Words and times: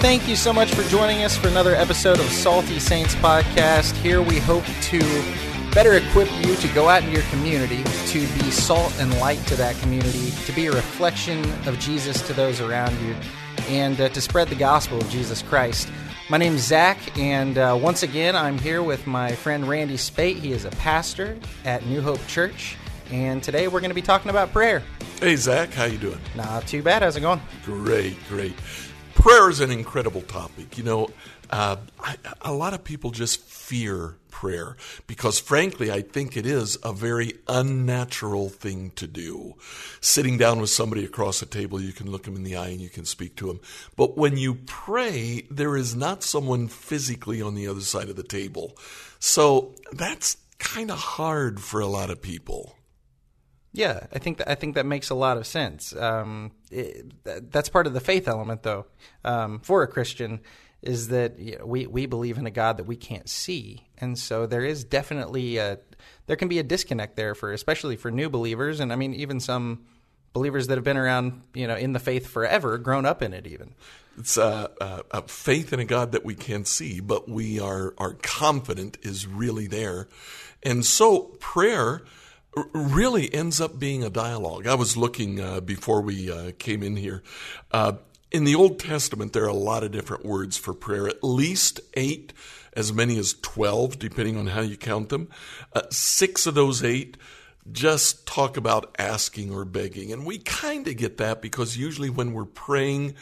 Thank 0.00 0.28
you 0.28 0.36
so 0.36 0.52
much 0.52 0.72
for 0.72 0.88
joining 0.88 1.24
us 1.24 1.36
for 1.36 1.48
another 1.48 1.74
episode 1.74 2.20
of 2.20 2.26
Salty 2.26 2.78
Saints 2.78 3.16
Podcast. 3.16 3.96
Here 3.96 4.22
we 4.22 4.38
hope 4.38 4.64
to 4.82 5.00
better 5.74 5.94
equip 5.94 6.30
you 6.46 6.54
to 6.54 6.68
go 6.68 6.88
out 6.88 7.02
in 7.02 7.10
your 7.10 7.22
community, 7.22 7.82
to 7.82 8.20
be 8.20 8.50
salt 8.52 8.94
and 9.00 9.12
light 9.18 9.44
to 9.48 9.56
that 9.56 9.76
community, 9.80 10.30
to 10.46 10.52
be 10.52 10.66
a 10.66 10.72
reflection 10.72 11.44
of 11.66 11.80
Jesus 11.80 12.24
to 12.28 12.32
those 12.32 12.60
around 12.60 12.96
you, 13.00 13.16
and 13.68 14.00
uh, 14.00 14.08
to 14.10 14.20
spread 14.20 14.46
the 14.48 14.54
gospel 14.54 14.98
of 14.98 15.10
Jesus 15.10 15.42
Christ. 15.42 15.90
My 16.30 16.38
name's 16.38 16.60
Zack, 16.62 17.18
and 17.18 17.58
uh, 17.58 17.76
once 17.78 18.04
again, 18.04 18.36
I'm 18.36 18.56
here 18.56 18.84
with 18.84 19.04
my 19.04 19.32
friend 19.32 19.68
Randy 19.68 19.96
Spacht. 19.96 20.38
He 20.38 20.52
is 20.52 20.64
a 20.64 20.70
pastor 20.70 21.36
at 21.64 21.84
New 21.86 22.00
Hope 22.00 22.24
Church, 22.28 22.76
and 23.10 23.42
today 23.42 23.66
we're 23.66 23.80
going 23.80 23.90
to 23.90 23.96
be 23.96 24.02
talking 24.02 24.30
about 24.30 24.52
prayer. 24.52 24.80
Hey 25.20 25.34
Zack, 25.34 25.74
how 25.74 25.86
you 25.86 25.98
doing? 25.98 26.20
Not 26.36 26.68
too 26.68 26.84
bad. 26.84 27.02
How's 27.02 27.16
it 27.16 27.22
going? 27.22 27.42
Great, 27.64 28.16
great. 28.28 28.54
Prayer 29.18 29.50
is 29.50 29.58
an 29.58 29.72
incredible 29.72 30.22
topic. 30.22 30.78
You 30.78 30.84
know, 30.84 31.10
uh, 31.50 31.76
I, 31.98 32.16
a 32.40 32.52
lot 32.52 32.72
of 32.72 32.84
people 32.84 33.10
just 33.10 33.40
fear 33.40 34.14
prayer 34.30 34.76
because, 35.08 35.40
frankly, 35.40 35.90
I 35.90 36.02
think 36.02 36.36
it 36.36 36.46
is 36.46 36.78
a 36.84 36.92
very 36.92 37.32
unnatural 37.48 38.48
thing 38.48 38.92
to 38.92 39.08
do. 39.08 39.56
Sitting 40.00 40.38
down 40.38 40.60
with 40.60 40.70
somebody 40.70 41.04
across 41.04 41.42
a 41.42 41.46
table, 41.46 41.80
you 41.80 41.92
can 41.92 42.08
look 42.08 42.22
them 42.22 42.36
in 42.36 42.44
the 42.44 42.56
eye 42.56 42.68
and 42.68 42.80
you 42.80 42.88
can 42.88 43.04
speak 43.04 43.34
to 43.36 43.48
them. 43.48 43.58
But 43.96 44.16
when 44.16 44.36
you 44.36 44.54
pray, 44.54 45.42
there 45.50 45.76
is 45.76 45.96
not 45.96 46.22
someone 46.22 46.68
physically 46.68 47.42
on 47.42 47.56
the 47.56 47.66
other 47.66 47.80
side 47.80 48.10
of 48.10 48.16
the 48.16 48.22
table. 48.22 48.78
So 49.18 49.74
that's 49.90 50.36
kind 50.60 50.92
of 50.92 50.98
hard 50.98 51.60
for 51.60 51.80
a 51.80 51.88
lot 51.88 52.10
of 52.10 52.22
people. 52.22 52.77
Yeah, 53.78 54.08
I 54.12 54.18
think 54.18 54.38
that, 54.38 54.50
I 54.50 54.56
think 54.56 54.74
that 54.74 54.86
makes 54.86 55.08
a 55.08 55.14
lot 55.14 55.36
of 55.36 55.46
sense. 55.46 55.94
Um, 55.94 56.50
it, 56.68 57.12
that's 57.22 57.68
part 57.68 57.86
of 57.86 57.92
the 57.92 58.00
faith 58.00 58.26
element, 58.26 58.64
though, 58.64 58.86
um, 59.24 59.60
for 59.60 59.84
a 59.84 59.86
Christian, 59.86 60.40
is 60.82 61.08
that 61.08 61.38
you 61.38 61.56
know, 61.56 61.64
we 61.64 61.86
we 61.86 62.06
believe 62.06 62.38
in 62.38 62.46
a 62.46 62.50
God 62.50 62.78
that 62.78 62.88
we 62.88 62.96
can't 62.96 63.28
see, 63.28 63.86
and 63.96 64.18
so 64.18 64.46
there 64.46 64.64
is 64.64 64.82
definitely 64.82 65.58
a 65.58 65.78
there 66.26 66.34
can 66.34 66.48
be 66.48 66.58
a 66.58 66.64
disconnect 66.64 67.14
there 67.14 67.36
for 67.36 67.52
especially 67.52 67.94
for 67.94 68.10
new 68.10 68.28
believers, 68.28 68.80
and 68.80 68.92
I 68.92 68.96
mean 68.96 69.14
even 69.14 69.38
some 69.38 69.84
believers 70.32 70.66
that 70.66 70.76
have 70.76 70.84
been 70.84 70.96
around 70.96 71.42
you 71.54 71.68
know 71.68 71.76
in 71.76 71.92
the 71.92 72.00
faith 72.00 72.26
forever, 72.26 72.78
grown 72.78 73.06
up 73.06 73.22
in 73.22 73.32
it 73.32 73.46
even. 73.46 73.76
It's 74.18 74.36
uh, 74.36 74.66
uh, 74.80 75.02
a 75.12 75.22
faith 75.22 75.72
in 75.72 75.78
a 75.78 75.84
God 75.84 76.10
that 76.10 76.24
we 76.24 76.34
can't 76.34 76.66
see, 76.66 76.98
but 76.98 77.28
we 77.28 77.60
are 77.60 77.94
are 77.96 78.14
confident 78.14 78.98
is 79.02 79.24
really 79.24 79.68
there, 79.68 80.08
and 80.64 80.84
so 80.84 81.36
prayer 81.38 82.02
really 82.72 83.32
ends 83.32 83.60
up 83.60 83.78
being 83.78 84.02
a 84.04 84.10
dialogue. 84.10 84.66
I 84.66 84.74
was 84.74 84.96
looking 84.96 85.40
uh, 85.40 85.60
before 85.60 86.00
we 86.00 86.30
uh, 86.30 86.52
came 86.58 86.82
in 86.82 86.96
here. 86.96 87.22
Uh, 87.70 87.94
in 88.30 88.44
the 88.44 88.54
Old 88.54 88.78
Testament, 88.78 89.32
there 89.32 89.44
are 89.44 89.48
a 89.48 89.54
lot 89.54 89.82
of 89.82 89.90
different 89.90 90.24
words 90.24 90.58
for 90.58 90.74
prayer, 90.74 91.08
at 91.08 91.24
least 91.24 91.80
eight, 91.94 92.32
as 92.74 92.92
many 92.92 93.18
as 93.18 93.34
12, 93.40 93.98
depending 93.98 94.36
on 94.36 94.48
how 94.48 94.60
you 94.60 94.76
count 94.76 95.08
them. 95.08 95.28
Uh, 95.74 95.82
six 95.90 96.46
of 96.46 96.54
those 96.54 96.84
eight 96.84 97.16
just 97.72 98.26
talk 98.26 98.56
about 98.56 98.94
asking 98.98 99.52
or 99.52 99.64
begging. 99.64 100.12
And 100.12 100.24
we 100.24 100.38
kind 100.38 100.86
of 100.88 100.96
get 100.96 101.18
that 101.18 101.42
because 101.42 101.76
usually 101.76 102.10
when 102.10 102.32
we're 102.32 102.44
praying, 102.44 103.14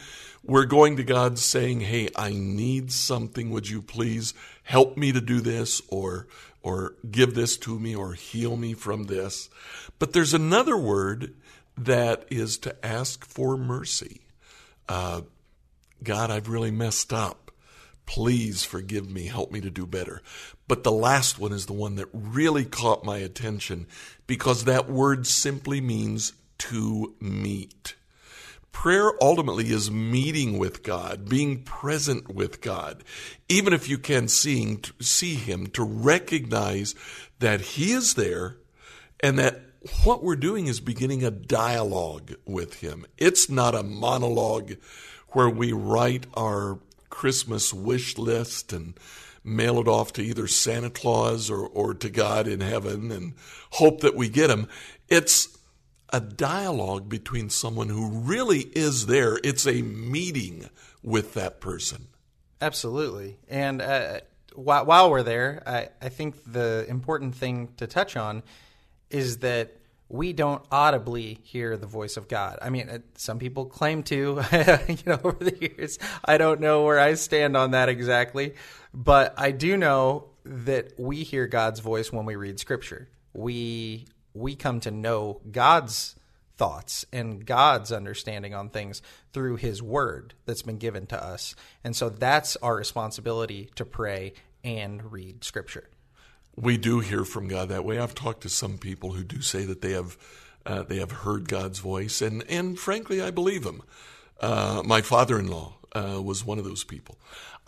we're 0.43 0.65
going 0.65 0.97
to 0.97 1.03
God 1.03 1.37
saying, 1.37 1.81
Hey, 1.81 2.09
I 2.15 2.31
need 2.31 2.91
something. 2.91 3.49
Would 3.49 3.69
you 3.69 3.81
please 3.81 4.33
help 4.63 4.97
me 4.97 5.11
to 5.11 5.21
do 5.21 5.41
this? 5.41 5.81
Or 5.89 6.27
or 6.61 6.95
give 7.09 7.33
this 7.33 7.57
to 7.57 7.79
me 7.79 7.95
or 7.95 8.13
heal 8.13 8.57
me 8.57 8.73
from 8.73 9.05
this. 9.05 9.49
But 9.99 10.13
there's 10.13 10.33
another 10.33 10.77
word 10.77 11.33
that 11.77 12.25
is 12.29 12.57
to 12.59 12.85
ask 12.85 13.25
for 13.25 13.57
mercy. 13.57 14.21
Uh, 14.89 15.21
God, 16.03 16.31
I've 16.31 16.49
really 16.49 16.71
messed 16.71 17.13
up. 17.13 17.51
Please 18.05 18.63
forgive 18.63 19.09
me. 19.09 19.27
Help 19.27 19.51
me 19.51 19.59
to 19.61 19.69
do 19.69 19.85
better. 19.85 20.21
But 20.67 20.83
the 20.83 20.91
last 20.91 21.39
one 21.39 21.51
is 21.51 21.65
the 21.65 21.73
one 21.73 21.95
that 21.95 22.07
really 22.13 22.65
caught 22.65 23.03
my 23.03 23.17
attention 23.17 23.87
because 24.25 24.63
that 24.63 24.89
word 24.89 25.27
simply 25.27 25.81
means 25.81 26.33
to 26.59 27.15
meet. 27.19 27.95
Prayer 28.79 29.11
ultimately 29.19 29.71
is 29.71 29.89
meeting 29.89 30.59
with 30.59 30.83
God, 30.83 31.27
being 31.27 31.63
present 31.63 32.31
with 32.31 32.61
God. 32.61 33.03
Even 33.49 33.73
if 33.73 33.89
you 33.89 33.97
can 33.97 34.27
see, 34.27 34.77
see 35.01 35.33
Him, 35.33 35.65
to 35.71 35.83
recognize 35.83 36.93
that 37.39 37.59
He 37.59 37.91
is 37.91 38.13
there 38.13 38.57
and 39.19 39.39
that 39.39 39.61
what 40.03 40.23
we're 40.23 40.35
doing 40.35 40.67
is 40.67 40.79
beginning 40.79 41.23
a 41.23 41.31
dialogue 41.31 42.35
with 42.45 42.81
Him. 42.81 43.07
It's 43.17 43.49
not 43.49 43.73
a 43.73 43.81
monologue 43.81 44.73
where 45.29 45.49
we 45.49 45.71
write 45.71 46.27
our 46.35 46.77
Christmas 47.09 47.73
wish 47.73 48.19
list 48.19 48.73
and 48.73 48.93
mail 49.43 49.79
it 49.79 49.87
off 49.87 50.13
to 50.13 50.21
either 50.21 50.47
Santa 50.47 50.91
Claus 50.91 51.49
or, 51.49 51.65
or 51.65 51.95
to 51.95 52.11
God 52.11 52.47
in 52.47 52.59
heaven 52.59 53.11
and 53.11 53.33
hope 53.71 54.01
that 54.01 54.15
we 54.15 54.29
get 54.29 54.51
Him. 54.51 54.67
It's 55.09 55.56
a 56.09 56.19
dialogue 56.19 57.09
between 57.09 57.49
someone 57.49 57.89
who 57.89 58.09
really 58.09 58.59
is 58.73 59.07
there. 59.07 59.39
It's 59.43 59.67
a 59.67 59.81
meeting 59.81 60.69
with 61.03 61.33
that 61.33 61.59
person. 61.59 62.07
Absolutely. 62.61 63.37
And 63.49 63.81
uh, 63.81 64.21
while, 64.55 64.85
while 64.85 65.11
we're 65.11 65.23
there, 65.23 65.63
I, 65.65 65.89
I 66.01 66.09
think 66.09 66.51
the 66.51 66.85
important 66.87 67.35
thing 67.35 67.69
to 67.77 67.87
touch 67.87 68.15
on 68.15 68.43
is 69.09 69.39
that 69.39 69.75
we 70.09 70.31
don't 70.31 70.63
audibly 70.71 71.39
hear 71.43 71.75
the 71.75 71.85
voice 71.85 72.15
of 72.17 72.27
God. 72.27 72.59
I 72.61 72.69
mean, 72.69 73.03
some 73.15 73.39
people 73.39 73.65
claim 73.65 74.03
to, 74.03 74.41
you 74.87 74.97
know, 75.05 75.19
over 75.23 75.43
the 75.43 75.57
years. 75.59 75.99
I 76.23 76.37
don't 76.37 76.61
know 76.61 76.83
where 76.83 76.99
I 76.99 77.15
stand 77.15 77.57
on 77.57 77.71
that 77.71 77.89
exactly, 77.89 78.55
but 78.93 79.33
I 79.37 79.51
do 79.51 79.75
know 79.75 80.29
that 80.45 80.97
we 80.97 81.23
hear 81.23 81.45
God's 81.45 81.81
voice 81.81 82.11
when 82.11 82.25
we 82.25 82.37
read 82.37 82.57
scripture. 82.59 83.09
We 83.33 84.05
we 84.37 84.55
come 84.55 84.79
to 84.81 84.91
know 84.91 85.41
God's 85.51 86.15
thoughts 86.57 87.05
and 87.13 87.45
God's 87.45 87.91
understanding 87.91 88.53
on 88.53 88.69
things 88.69 89.01
through 89.31 89.57
his 89.57 89.81
word 89.81 90.33
that's 90.45 90.63
been 90.63 90.77
given 90.77 91.05
to 91.07 91.23
us. 91.23 91.55
And 91.83 91.95
so 91.95 92.09
that's 92.09 92.55
our 92.57 92.75
responsibility 92.75 93.69
to 93.75 93.85
pray 93.85 94.33
and 94.63 95.11
read 95.11 95.43
scripture. 95.43 95.89
We 96.55 96.77
do 96.77 96.99
hear 96.99 97.23
from 97.23 97.47
God 97.47 97.69
that 97.69 97.85
way. 97.85 97.99
I've 97.99 98.15
talked 98.15 98.41
to 98.41 98.49
some 98.49 98.79
people 98.79 99.11
who 99.11 99.23
do 99.23 99.41
say 99.41 99.65
that 99.65 99.81
they 99.81 99.91
have 99.91 100.17
uh, 100.65 100.83
they 100.83 100.97
have 100.97 101.11
heard 101.11 101.47
God's 101.47 101.79
voice, 101.79 102.21
and 102.21 102.43
and 102.49 102.77
frankly, 102.77 103.21
I 103.21 103.31
believe 103.31 103.63
them. 103.63 103.83
Uh, 104.41 104.81
my 104.85 105.01
father-in-law 105.01 105.73
uh, 105.93 106.21
was 106.21 106.43
one 106.43 106.59
of 106.59 106.65
those 106.65 106.83
people. 106.83 107.17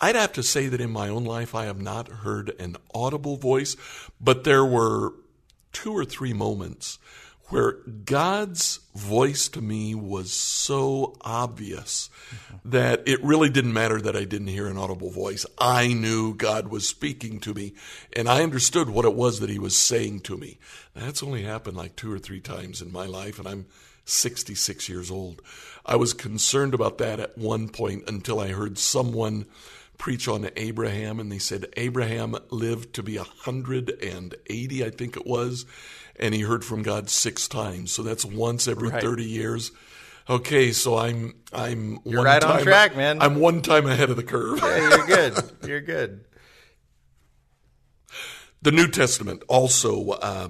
I'd 0.01 0.16
have 0.16 0.34
to 0.34 0.44
say 0.44 0.68
that 0.68 0.81
in 0.81 0.91
my 0.91 1.07
own 1.07 1.24
life, 1.24 1.56
I 1.56 1.66
have 1.66 1.80
not 1.80 2.09
heard 2.09 2.53
an 2.59 2.75
audible 2.94 3.38
voice, 3.38 3.78
but 4.19 4.44
there 4.44 4.66
were 4.66 5.13
two 5.72 5.91
or 5.91 6.06
three 6.06 6.34
moments 6.34 7.00
where 7.50 7.78
God's 8.06 8.80
voice 8.96 9.47
to 9.50 9.62
me 9.62 9.96
was 9.96 10.31
so 10.31 11.16
obvious 11.22 12.09
that 12.63 13.07
it 13.07 13.24
really 13.24 13.50
didn't 13.50 13.74
matter 13.74 14.00
that 14.00 14.16
I 14.16 14.24
didn't 14.24 14.47
hear 14.47 14.68
an 14.68 14.78
audible 14.78 15.09
voice. 15.09 15.47
I 15.57 15.94
knew 15.94 16.35
God 16.35 16.68
was 16.68 16.88
speaking 16.88 17.40
to 17.41 17.53
me 17.56 17.74
and 18.16 18.30
I 18.30 18.44
understood 18.44 18.90
what 18.90 19.06
it 19.06 19.16
was 19.16 19.40
that 19.40 19.50
He 19.50 19.57
was 19.57 19.75
saying 19.75 20.22
to 20.22 20.38
me. 20.38 20.59
That's 20.94 21.24
only 21.24 21.44
happened 21.44 21.75
like 21.75 21.96
two 21.96 22.12
or 22.12 22.19
three 22.19 22.41
times 22.41 22.81
in 22.81 22.91
my 22.91 23.06
life, 23.06 23.40
and 23.40 23.47
I'm 23.47 23.66
66 24.06 24.90
years 24.90 25.09
old. 25.09 25.41
I 25.86 25.96
was 25.96 26.13
concerned 26.13 26.74
about 26.74 26.97
that 27.00 27.19
at 27.19 27.38
one 27.38 27.69
point 27.69 28.03
until 28.07 28.40
I 28.40 28.50
heard 28.50 28.78
someone 28.78 29.45
preach 30.00 30.28
on 30.28 30.50
Abraham, 30.56 31.19
and 31.19 31.31
they 31.31 31.38
said 31.38 31.68
Abraham 31.78 32.36
lived 32.50 32.96
to 32.96 33.04
be 33.04 33.18
180, 33.18 34.86
I 34.86 34.90
think 34.90 35.16
it 35.16 35.28
was, 35.28 35.68
and 36.16 36.34
he 36.34 36.42
heard 36.42 36.66
from 36.66 36.81
God 36.81 37.10
six 37.10 37.48
times. 37.48 37.92
So 37.92 38.01
that's 38.01 38.25
once 38.25 38.68
every 38.68 38.90
right. 38.90 39.04
30 39.04 39.24
years. 39.25 39.72
Okay, 40.28 40.72
so 40.72 40.98
I'm 40.98 41.36
I'm 41.51 42.00
you're 42.06 42.24
right 42.24 42.44
on 42.44 42.62
track, 42.62 42.96
man. 42.96 43.22
I'm 43.22 43.36
one 43.36 43.62
time 43.62 43.88
ahead 43.88 44.10
of 44.10 44.16
the 44.16 44.24
curve. 44.24 44.60
yeah, 44.62 44.90
you're 44.90 45.07
good. 45.07 45.51
You're 45.68 45.81
good. 45.81 46.25
The 48.62 48.72
New 48.72 48.88
Testament 48.88 49.44
also 49.48 50.10
uh, 50.10 50.50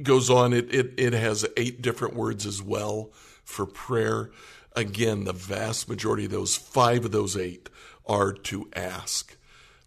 goes 0.00 0.30
on. 0.30 0.52
It, 0.52 0.72
it 0.72 0.94
it 0.96 1.12
has 1.12 1.44
eight 1.56 1.82
different 1.82 2.14
words 2.14 2.46
as 2.46 2.62
well 2.62 3.10
for 3.42 3.66
prayer. 3.66 4.30
Again, 4.74 5.24
the 5.24 5.32
vast 5.32 5.88
majority 5.88 6.24
of 6.24 6.30
those, 6.30 6.56
five 6.56 7.04
of 7.04 7.12
those 7.12 7.36
eight, 7.36 7.68
are 8.06 8.32
to 8.32 8.68
ask. 8.74 9.36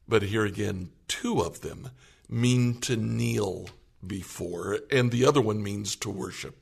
But 0.08 0.24
here 0.24 0.46
again, 0.46 0.90
two 1.08 1.42
of 1.42 1.62
them 1.62 1.90
mean 2.30 2.80
to 2.82 2.96
kneel 2.96 3.70
before, 4.06 4.80
and 4.92 5.12
the 5.12 5.26
other 5.26 5.42
one 5.42 5.62
means 5.62 5.96
to 5.98 6.10
worship. 6.10 6.58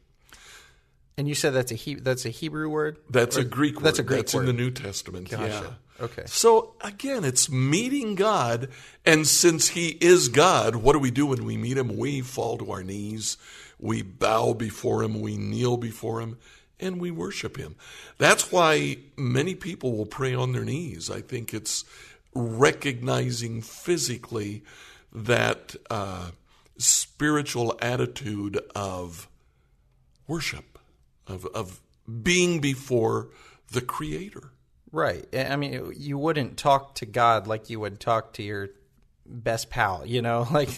And 1.18 1.30
you 1.30 1.36
said 1.36 1.54
that's 1.54 1.72
a 1.72 1.76
he- 1.76 1.96
that's 1.96 2.26
a 2.26 2.30
Hebrew 2.30 2.70
word. 2.70 2.98
That's 3.10 3.38
or, 3.38 3.42
a 3.42 3.46
Greek 3.46 3.76
word. 3.76 3.86
That's 3.86 4.00
a 4.00 4.04
Greek 4.04 4.22
that's 4.22 4.34
word. 4.34 4.42
in 4.42 4.48
the 4.48 4.62
New 4.62 4.72
Testament. 4.72 5.30
Gotcha. 5.30 5.78
Yeah. 6.00 6.06
Okay. 6.06 6.24
So 6.26 6.74
again, 6.82 7.24
it's 7.24 7.50
meeting 7.50 8.16
God, 8.16 8.70
and 9.06 9.26
since 9.26 9.70
He 9.70 9.90
is 10.02 10.28
God, 10.28 10.76
what 10.76 10.94
do 10.94 11.00
we 11.00 11.12
do 11.12 11.28
when 11.28 11.46
we 11.46 11.56
meet 11.56 11.78
Him? 11.78 11.96
We 11.96 12.22
fall 12.22 12.58
to 12.58 12.72
our 12.72 12.84
knees, 12.84 13.38
we 13.80 14.02
bow 14.02 14.54
before 14.54 15.04
Him, 15.04 15.22
we 15.22 15.38
kneel 15.38 15.78
before 15.78 16.20
Him, 16.20 16.38
and 16.80 17.00
we 17.00 17.12
worship 17.12 17.58
Him. 17.58 17.76
That's 18.18 18.52
why 18.52 18.98
many 19.18 19.56
people 19.56 19.96
will 19.96 20.06
pray 20.06 20.34
on 20.34 20.52
their 20.52 20.66
knees. 20.66 21.10
I 21.10 21.22
think 21.22 21.54
it's 21.54 21.86
recognizing 22.34 23.62
physically 23.62 24.64
that 25.14 25.76
uh, 25.90 26.32
spiritual 26.78 27.78
attitude 27.82 28.60
of 28.76 29.30
worship, 30.28 30.78
of, 31.28 31.46
of 31.48 31.80
being 32.22 32.60
before 32.60 33.30
the 33.72 33.82
Creator. 33.82 34.52
Right. 34.92 35.28
I 35.36 35.56
mean, 35.56 35.94
you 35.98 36.18
wouldn't 36.18 36.58
talk 36.58 36.96
to 36.96 37.06
God 37.06 37.48
like 37.48 37.70
you 37.70 37.80
would 37.80 38.00
talk 38.00 38.34
to 38.34 38.44
your 38.44 38.70
best 39.26 39.70
pal, 39.70 40.06
you 40.06 40.22
know? 40.22 40.48
Like, 40.56 40.70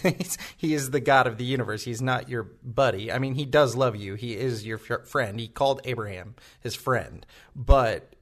he 0.57 0.73
is 0.73 0.89
the 0.89 0.99
God 0.99 1.27
of 1.27 1.37
the 1.37 1.45
universe. 1.45 1.83
He's 1.83 2.01
not 2.01 2.29
your 2.29 2.43
buddy. 2.63 3.11
I 3.11 3.19
mean, 3.19 3.35
he 3.35 3.45
does 3.45 3.75
love 3.75 3.95
you. 3.95 4.15
He 4.15 4.35
is 4.35 4.65
your 4.65 4.77
friend. 4.77 5.39
He 5.39 5.47
called 5.47 5.81
Abraham 5.83 6.35
his 6.59 6.73
friend. 6.73 7.25
But 7.55 8.15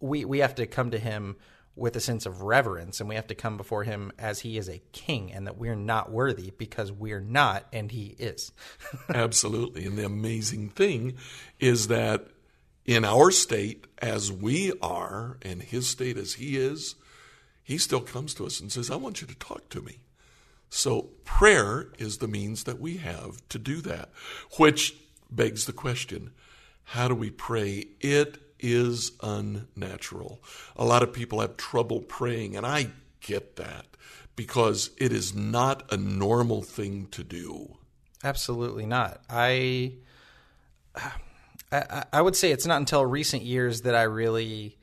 we, 0.00 0.24
we 0.24 0.38
have 0.38 0.54
to 0.56 0.66
come 0.66 0.92
to 0.92 0.98
him 0.98 1.36
with 1.74 1.96
a 1.96 2.00
sense 2.00 2.26
of 2.26 2.42
reverence 2.42 3.00
and 3.00 3.08
we 3.08 3.14
have 3.14 3.26
to 3.28 3.34
come 3.34 3.56
before 3.56 3.82
him 3.82 4.12
as 4.18 4.40
he 4.40 4.58
is 4.58 4.68
a 4.68 4.82
king 4.92 5.32
and 5.32 5.46
that 5.46 5.56
we're 5.56 5.74
not 5.74 6.10
worthy 6.10 6.50
because 6.50 6.92
we're 6.92 7.20
not 7.20 7.66
and 7.72 7.90
he 7.90 8.14
is. 8.18 8.52
Absolutely. 9.08 9.86
And 9.86 9.96
the 9.96 10.04
amazing 10.04 10.68
thing 10.68 11.16
is 11.58 11.88
that 11.88 12.28
in 12.84 13.04
our 13.04 13.30
state 13.30 13.86
as 13.98 14.30
we 14.30 14.72
are 14.82 15.38
and 15.42 15.62
his 15.62 15.88
state 15.88 16.18
as 16.18 16.34
he 16.34 16.56
is, 16.56 16.94
he 17.62 17.78
still 17.78 18.00
comes 18.00 18.34
to 18.34 18.46
us 18.46 18.60
and 18.60 18.70
says, 18.70 18.90
I 18.90 18.96
want 18.96 19.20
you 19.20 19.26
to 19.26 19.34
talk 19.36 19.68
to 19.70 19.80
me. 19.80 19.98
So 20.68 21.10
prayer 21.24 21.88
is 21.98 22.18
the 22.18 22.28
means 22.28 22.64
that 22.64 22.80
we 22.80 22.96
have 22.96 23.46
to 23.50 23.58
do 23.58 23.80
that, 23.82 24.10
which 24.58 24.96
begs 25.30 25.66
the 25.66 25.72
question 25.72 26.32
how 26.84 27.08
do 27.08 27.14
we 27.14 27.30
pray? 27.30 27.86
It 28.00 28.38
is 28.58 29.12
unnatural. 29.22 30.42
A 30.76 30.84
lot 30.84 31.02
of 31.02 31.12
people 31.12 31.40
have 31.40 31.56
trouble 31.56 32.00
praying, 32.00 32.56
and 32.56 32.66
I 32.66 32.88
get 33.20 33.56
that 33.56 33.86
because 34.36 34.90
it 34.98 35.12
is 35.12 35.34
not 35.34 35.90
a 35.92 35.96
normal 35.96 36.62
thing 36.62 37.06
to 37.12 37.24
do. 37.24 37.76
Absolutely 38.24 38.86
not. 38.86 39.20
I, 39.28 39.94
I, 41.72 42.04
I 42.12 42.20
would 42.20 42.36
say 42.36 42.50
it's 42.50 42.66
not 42.66 42.78
until 42.78 43.04
recent 43.04 43.42
years 43.42 43.82
that 43.82 43.94
I 43.94 44.02
really 44.02 44.76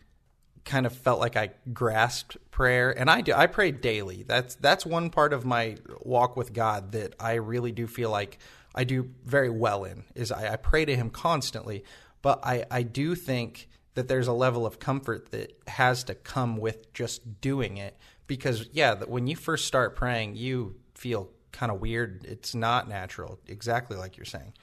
kind 0.69 0.85
of 0.85 0.93
felt 0.93 1.19
like 1.19 1.35
I 1.35 1.49
grasped 1.73 2.37
prayer, 2.51 2.91
and 2.97 3.09
I 3.09 3.21
do. 3.21 3.33
I 3.33 3.47
pray 3.47 3.71
daily. 3.71 4.23
That's 4.23 4.55
that's 4.55 4.85
one 4.85 5.09
part 5.09 5.33
of 5.33 5.43
my 5.43 5.77
walk 6.01 6.37
with 6.37 6.53
God 6.53 6.91
that 6.91 7.15
I 7.19 7.33
really 7.33 7.71
do 7.71 7.87
feel 7.87 8.11
like 8.11 8.37
I 8.75 8.83
do 8.83 9.09
very 9.25 9.49
well 9.49 9.83
in. 9.83 10.03
Is 10.13 10.31
I, 10.31 10.53
I 10.53 10.55
pray 10.57 10.85
to 10.85 10.95
Him 10.95 11.09
constantly, 11.09 11.83
but 12.21 12.39
I 12.45 12.65
I 12.69 12.83
do 12.83 13.15
think 13.15 13.67
that 13.95 14.07
there's 14.07 14.27
a 14.27 14.33
level 14.33 14.65
of 14.65 14.79
comfort 14.79 15.31
that 15.31 15.59
has 15.67 16.03
to 16.05 16.15
come 16.15 16.57
with 16.57 16.93
just 16.93 17.41
doing 17.41 17.77
it 17.77 17.97
because 18.27 18.69
yeah 18.71 18.95
when 19.03 19.27
you 19.27 19.35
first 19.35 19.65
start 19.65 19.95
praying 19.95 20.35
you 20.35 20.75
feel 20.93 21.29
kind 21.51 21.69
of 21.71 21.81
weird 21.81 22.23
it's 22.23 22.55
not 22.55 22.87
natural 22.87 23.39
exactly 23.47 23.97
like 23.97 24.15
you're 24.15 24.23
saying 24.23 24.53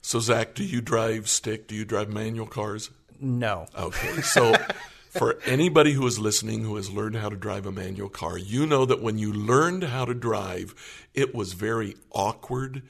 so 0.00 0.18
zack 0.18 0.54
do 0.54 0.64
you 0.64 0.80
drive 0.80 1.28
stick 1.28 1.68
do 1.68 1.76
you 1.76 1.84
drive 1.84 2.08
manual 2.08 2.46
cars 2.46 2.90
no 3.20 3.66
okay 3.78 4.20
so 4.22 4.52
for 5.12 5.38
anybody 5.44 5.92
who 5.92 6.06
is 6.06 6.18
listening 6.18 6.64
who 6.64 6.76
has 6.76 6.90
learned 6.90 7.16
how 7.16 7.28
to 7.28 7.36
drive 7.36 7.66
a 7.66 7.72
manual 7.72 8.08
car 8.08 8.36
you 8.38 8.66
know 8.66 8.84
that 8.84 9.02
when 9.02 9.18
you 9.18 9.32
learned 9.32 9.84
how 9.84 10.04
to 10.04 10.14
drive 10.14 10.74
it 11.14 11.34
was 11.34 11.52
very 11.52 11.94
awkward 12.12 12.82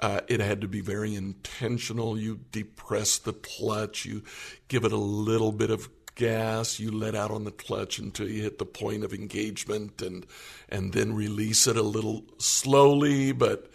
uh, 0.00 0.20
it 0.28 0.40
had 0.40 0.60
to 0.60 0.68
be 0.68 0.80
very 0.80 1.14
intentional. 1.14 2.18
You 2.18 2.40
depress 2.52 3.18
the 3.18 3.32
clutch, 3.32 4.04
you 4.04 4.22
give 4.68 4.84
it 4.84 4.92
a 4.92 4.96
little 4.96 5.52
bit 5.52 5.70
of 5.70 5.88
gas, 6.14 6.78
you 6.78 6.90
let 6.90 7.14
out 7.14 7.30
on 7.30 7.44
the 7.44 7.50
clutch 7.50 7.98
until 7.98 8.28
you 8.28 8.42
hit 8.42 8.58
the 8.58 8.64
point 8.64 9.04
of 9.04 9.12
engagement 9.12 10.02
and 10.02 10.26
and 10.68 10.92
then 10.92 11.14
release 11.14 11.66
it 11.66 11.76
a 11.76 11.82
little 11.82 12.24
slowly, 12.38 13.32
but 13.32 13.70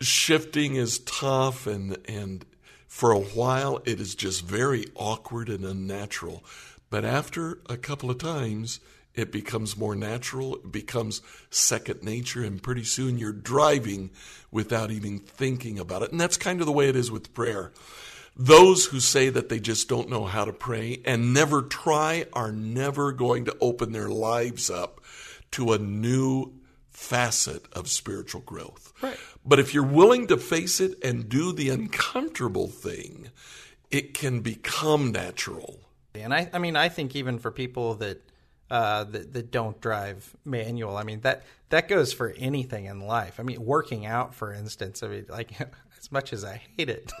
shifting 0.00 0.76
is 0.76 0.98
tough 1.00 1.66
and 1.66 1.98
and 2.08 2.44
for 2.86 3.12
a 3.12 3.20
while 3.20 3.80
it 3.84 4.00
is 4.00 4.14
just 4.14 4.44
very 4.44 4.86
awkward 4.94 5.48
and 5.48 5.64
unnatural. 5.64 6.42
But 6.90 7.04
after 7.04 7.58
a 7.68 7.76
couple 7.76 8.10
of 8.10 8.18
times, 8.18 8.80
it 9.14 9.32
becomes 9.32 9.76
more 9.76 9.94
natural, 9.96 10.56
it 10.56 10.70
becomes 10.70 11.22
second 11.50 12.02
nature, 12.02 12.44
and 12.44 12.62
pretty 12.62 12.84
soon 12.84 13.18
you're 13.18 13.32
driving 13.32 14.10
without 14.50 14.90
even 14.90 15.18
thinking 15.18 15.78
about 15.78 16.02
it. 16.02 16.12
And 16.12 16.20
that's 16.20 16.36
kind 16.36 16.60
of 16.60 16.66
the 16.66 16.72
way 16.72 16.88
it 16.88 16.96
is 16.96 17.10
with 17.10 17.34
prayer. 17.34 17.72
Those 18.36 18.86
who 18.86 19.00
say 19.00 19.28
that 19.30 19.48
they 19.48 19.58
just 19.58 19.88
don't 19.88 20.08
know 20.08 20.24
how 20.24 20.44
to 20.44 20.52
pray 20.52 21.00
and 21.04 21.34
never 21.34 21.62
try 21.62 22.26
are 22.32 22.52
never 22.52 23.10
going 23.10 23.46
to 23.46 23.56
open 23.60 23.90
their 23.90 24.08
lives 24.08 24.70
up 24.70 25.00
to 25.52 25.72
a 25.72 25.78
new 25.78 26.52
facet 26.90 27.64
of 27.72 27.88
spiritual 27.88 28.42
growth. 28.42 28.92
Right. 29.02 29.18
But 29.44 29.58
if 29.58 29.74
you're 29.74 29.82
willing 29.82 30.28
to 30.28 30.36
face 30.36 30.80
it 30.80 31.02
and 31.02 31.28
do 31.28 31.52
the 31.52 31.70
uncomfortable 31.70 32.68
thing, 32.68 33.30
it 33.90 34.14
can 34.14 34.40
become 34.40 35.10
natural. 35.10 35.80
And 36.22 36.34
I, 36.34 36.48
I 36.52 36.58
mean, 36.58 36.76
I 36.76 36.88
think 36.88 37.16
even 37.16 37.38
for 37.38 37.50
people 37.50 37.94
that 37.96 38.22
uh, 38.70 39.04
that, 39.04 39.32
that 39.32 39.50
don't 39.50 39.80
drive 39.80 40.36
manual. 40.44 40.96
I 40.96 41.02
mean 41.02 41.20
that 41.22 41.44
that 41.70 41.88
goes 41.88 42.12
for 42.12 42.34
anything 42.36 42.84
in 42.84 43.00
life. 43.00 43.40
I 43.40 43.42
mean, 43.42 43.64
working 43.64 44.04
out, 44.06 44.34
for 44.34 44.52
instance. 44.52 45.02
I 45.02 45.08
mean, 45.08 45.26
like 45.28 45.52
as 45.98 46.12
much 46.12 46.32
as 46.32 46.44
I 46.44 46.62
hate 46.76 46.88
it, 46.88 47.12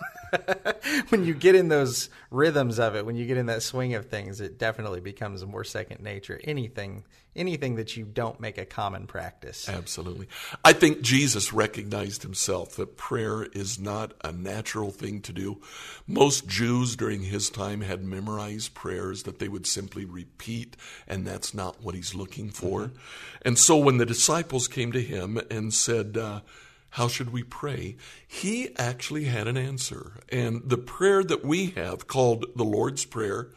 when 1.08 1.24
you 1.24 1.34
get 1.34 1.54
in 1.54 1.68
those 1.68 2.10
rhythms 2.30 2.78
of 2.78 2.94
it, 2.94 3.04
when 3.04 3.16
you 3.16 3.26
get 3.26 3.36
in 3.36 3.46
that 3.46 3.62
swing 3.62 3.94
of 3.94 4.06
things, 4.06 4.40
it 4.40 4.58
definitely 4.58 5.00
becomes 5.00 5.44
more 5.44 5.64
second 5.64 6.00
nature. 6.00 6.40
Anything, 6.44 7.04
anything 7.34 7.76
that 7.76 7.96
you 7.96 8.04
don't 8.04 8.38
make 8.40 8.58
a 8.58 8.64
common 8.64 9.06
practice. 9.06 9.68
Absolutely. 9.68 10.28
I 10.64 10.72
think 10.72 11.02
Jesus 11.02 11.52
recognized 11.52 12.22
himself 12.22 12.76
that 12.76 12.96
prayer 12.96 13.44
is 13.52 13.78
not 13.78 14.14
a 14.22 14.32
natural 14.32 14.90
thing 14.90 15.22
to 15.22 15.32
do. 15.32 15.60
Most 16.06 16.46
Jews 16.46 16.96
during 16.96 17.22
his 17.22 17.50
time 17.50 17.80
had 17.80 18.04
memorized 18.04 18.74
prayers 18.74 19.24
that 19.24 19.38
they 19.38 19.48
would 19.48 19.66
simply 19.66 20.04
repeat, 20.04 20.76
and 21.06 21.26
that's 21.26 21.54
not 21.54 21.82
what 21.82 21.94
he's 21.94 22.14
looking 22.14 22.50
for. 22.50 22.82
Mm-hmm. 22.82 22.96
And 23.42 23.58
so 23.58 23.76
when 23.76 23.96
the 23.96 24.06
disciples 24.06 24.68
came 24.68 24.92
to 24.92 25.02
him 25.02 25.40
and 25.50 25.72
said, 25.74 26.16
uh, 26.16 26.40
how 26.90 27.08
should 27.08 27.32
we 27.32 27.42
pray? 27.42 27.96
He 28.26 28.74
actually 28.76 29.24
had 29.24 29.46
an 29.46 29.56
answer. 29.56 30.14
And 30.30 30.62
the 30.64 30.78
prayer 30.78 31.22
that 31.24 31.44
we 31.44 31.66
have, 31.70 32.06
called 32.06 32.46
the 32.56 32.64
Lord's 32.64 33.04
Prayer, 33.04 33.50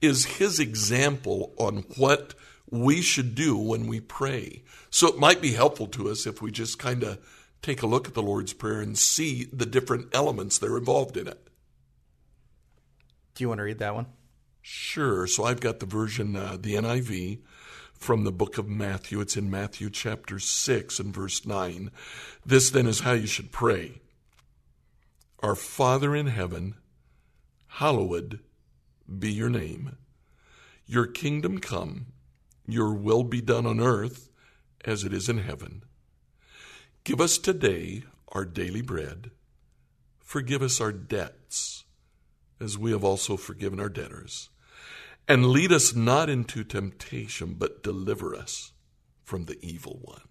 is 0.00 0.24
his 0.24 0.58
example 0.58 1.52
on 1.58 1.84
what 1.96 2.34
we 2.70 3.02
should 3.02 3.34
do 3.34 3.56
when 3.56 3.86
we 3.86 4.00
pray. 4.00 4.62
So 4.88 5.08
it 5.08 5.18
might 5.18 5.42
be 5.42 5.52
helpful 5.52 5.86
to 5.88 6.08
us 6.08 6.26
if 6.26 6.40
we 6.40 6.50
just 6.50 6.78
kind 6.78 7.02
of 7.02 7.18
take 7.62 7.82
a 7.82 7.86
look 7.86 8.08
at 8.08 8.14
the 8.14 8.22
Lord's 8.22 8.52
Prayer 8.52 8.80
and 8.80 8.96
see 8.96 9.46
the 9.52 9.66
different 9.66 10.14
elements 10.14 10.58
that 10.58 10.70
are 10.70 10.78
involved 10.78 11.16
in 11.16 11.28
it. 11.28 11.48
Do 13.34 13.44
you 13.44 13.48
want 13.48 13.58
to 13.58 13.64
read 13.64 13.78
that 13.78 13.94
one? 13.94 14.06
Sure. 14.62 15.26
So 15.26 15.44
I've 15.44 15.60
got 15.60 15.80
the 15.80 15.86
version, 15.86 16.36
uh, 16.36 16.56
the 16.58 16.74
NIV 16.74 17.40
from 18.00 18.24
the 18.24 18.32
book 18.32 18.56
of 18.56 18.66
Matthew. 18.66 19.20
It's 19.20 19.36
in 19.36 19.50
Matthew 19.50 19.90
chapter 19.90 20.38
6 20.38 20.98
and 20.98 21.14
verse 21.14 21.44
9. 21.44 21.90
This 22.44 22.70
then 22.70 22.86
is 22.86 23.00
how 23.00 23.12
you 23.12 23.26
should 23.26 23.52
pray 23.52 24.00
Our 25.40 25.54
Father 25.54 26.16
in 26.16 26.26
heaven, 26.26 26.74
hallowed 27.66 28.40
be 29.06 29.30
your 29.30 29.50
name. 29.50 29.96
Your 30.86 31.06
kingdom 31.06 31.58
come, 31.58 32.06
your 32.66 32.94
will 32.94 33.22
be 33.22 33.42
done 33.42 33.66
on 33.66 33.80
earth 33.80 34.30
as 34.84 35.04
it 35.04 35.12
is 35.12 35.28
in 35.28 35.38
heaven. 35.38 35.82
Give 37.04 37.20
us 37.20 37.36
today 37.36 38.04
our 38.28 38.44
daily 38.44 38.82
bread. 38.82 39.30
Forgive 40.20 40.62
us 40.62 40.80
our 40.80 40.92
debts, 40.92 41.84
as 42.60 42.78
we 42.78 42.92
have 42.92 43.04
also 43.04 43.36
forgiven 43.36 43.78
our 43.78 43.88
debtors 43.88 44.48
and 45.30 45.46
lead 45.46 45.70
us 45.70 45.94
not 45.94 46.28
into 46.28 46.64
temptation, 46.64 47.54
but 47.54 47.84
deliver 47.84 48.34
us 48.34 48.72
from 49.22 49.44
the 49.44 49.56
evil 49.64 50.00
one. 50.02 50.22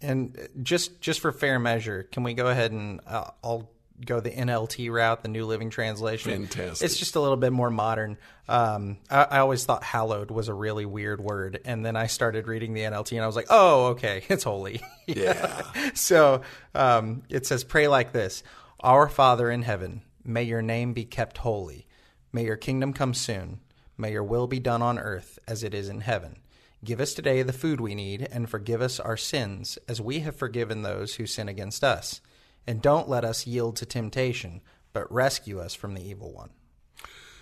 And 0.00 0.36
just 0.62 1.00
just 1.00 1.20
for 1.20 1.32
fair 1.32 1.58
measure, 1.58 2.02
can 2.02 2.24
we 2.24 2.34
go 2.34 2.48
ahead 2.48 2.72
and 2.72 3.00
uh, 3.06 3.30
I'll 3.42 3.70
go 4.04 4.20
the 4.20 4.30
NLT 4.30 4.90
route, 4.90 5.22
the 5.22 5.28
New 5.28 5.46
Living 5.46 5.70
Translation. 5.70 6.30
Fantastic. 6.30 6.84
It's 6.84 6.96
just 6.96 7.16
a 7.16 7.20
little 7.20 7.36
bit 7.36 7.52
more 7.52 7.70
modern. 7.70 8.16
Um, 8.48 8.98
I, 9.10 9.24
I, 9.24 9.38
always 9.38 9.64
thought 9.64 9.82
hallowed 9.82 10.30
was 10.30 10.48
a 10.48 10.54
really 10.54 10.86
weird 10.86 11.20
word, 11.20 11.60
and 11.64 11.84
then 11.84 11.96
I 11.96 12.06
started 12.06 12.46
reading 12.46 12.74
the 12.74 12.82
NLT, 12.82 13.12
and 13.12 13.22
I 13.22 13.26
was 13.26 13.34
like, 13.36 13.48
oh, 13.50 13.86
okay, 13.86 14.22
it's 14.28 14.44
holy. 14.44 14.80
yeah. 15.06 15.62
so 15.94 16.42
um, 16.74 17.22
it 17.28 17.46
says, 17.46 17.64
pray 17.64 17.88
like 17.88 18.12
this: 18.12 18.42
Our 18.80 19.08
Father 19.08 19.50
in 19.50 19.62
heaven, 19.62 20.02
may 20.24 20.44
your 20.44 20.62
name 20.62 20.92
be 20.92 21.04
kept 21.04 21.38
holy. 21.38 21.86
May 22.32 22.44
your 22.44 22.56
kingdom 22.56 22.92
come 22.92 23.14
soon. 23.14 23.60
May 24.00 24.12
your 24.12 24.22
will 24.22 24.46
be 24.46 24.60
done 24.60 24.80
on 24.80 24.98
earth 24.98 25.40
as 25.48 25.64
it 25.64 25.74
is 25.74 25.88
in 25.88 26.00
heaven. 26.00 26.36
Give 26.84 27.00
us 27.00 27.12
today 27.12 27.42
the 27.42 27.52
food 27.52 27.80
we 27.80 27.96
need, 27.96 28.28
and 28.30 28.48
forgive 28.48 28.80
us 28.80 29.00
our 29.00 29.16
sins, 29.16 29.76
as 29.88 30.00
we 30.00 30.20
have 30.20 30.36
forgiven 30.36 30.82
those 30.82 31.16
who 31.16 31.26
sin 31.26 31.48
against 31.48 31.82
us. 31.82 32.20
And 32.64 32.80
don't 32.80 33.08
let 33.08 33.24
us 33.24 33.48
yield 33.48 33.74
to 33.76 33.86
temptation, 33.86 34.60
but 34.92 35.12
rescue 35.12 35.58
us 35.58 35.74
from 35.74 35.94
the 35.94 36.08
evil 36.08 36.32
one. 36.32 36.50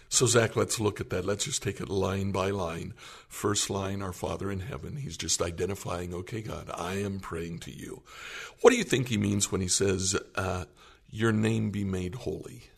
So, 0.08 0.24
Zack, 0.24 0.56
let's 0.56 0.80
look 0.80 1.00
at 1.00 1.10
that. 1.10 1.26
Let's 1.26 1.44
just 1.44 1.62
take 1.62 1.80
it 1.80 1.90
line 1.90 2.32
by 2.32 2.50
line. 2.50 2.94
First 3.28 3.68
line, 3.68 4.00
our 4.00 4.12
Father 4.12 4.50
in 4.50 4.60
heaven. 4.60 4.96
He's 4.96 5.16
just 5.16 5.42
identifying, 5.42 6.14
okay, 6.14 6.40
God, 6.40 6.70
I 6.72 6.94
am 6.94 7.20
praying 7.20 7.58
to 7.60 7.70
you. 7.70 8.02
What 8.62 8.70
do 8.70 8.76
you 8.76 8.84
think 8.84 9.08
he 9.08 9.18
means 9.18 9.52
when 9.52 9.60
he 9.60 9.68
says, 9.68 10.16
uh, 10.36 10.64
Your 11.10 11.32
name 11.32 11.70
be 11.70 11.84
made 11.84 12.14
holy? 12.14 12.70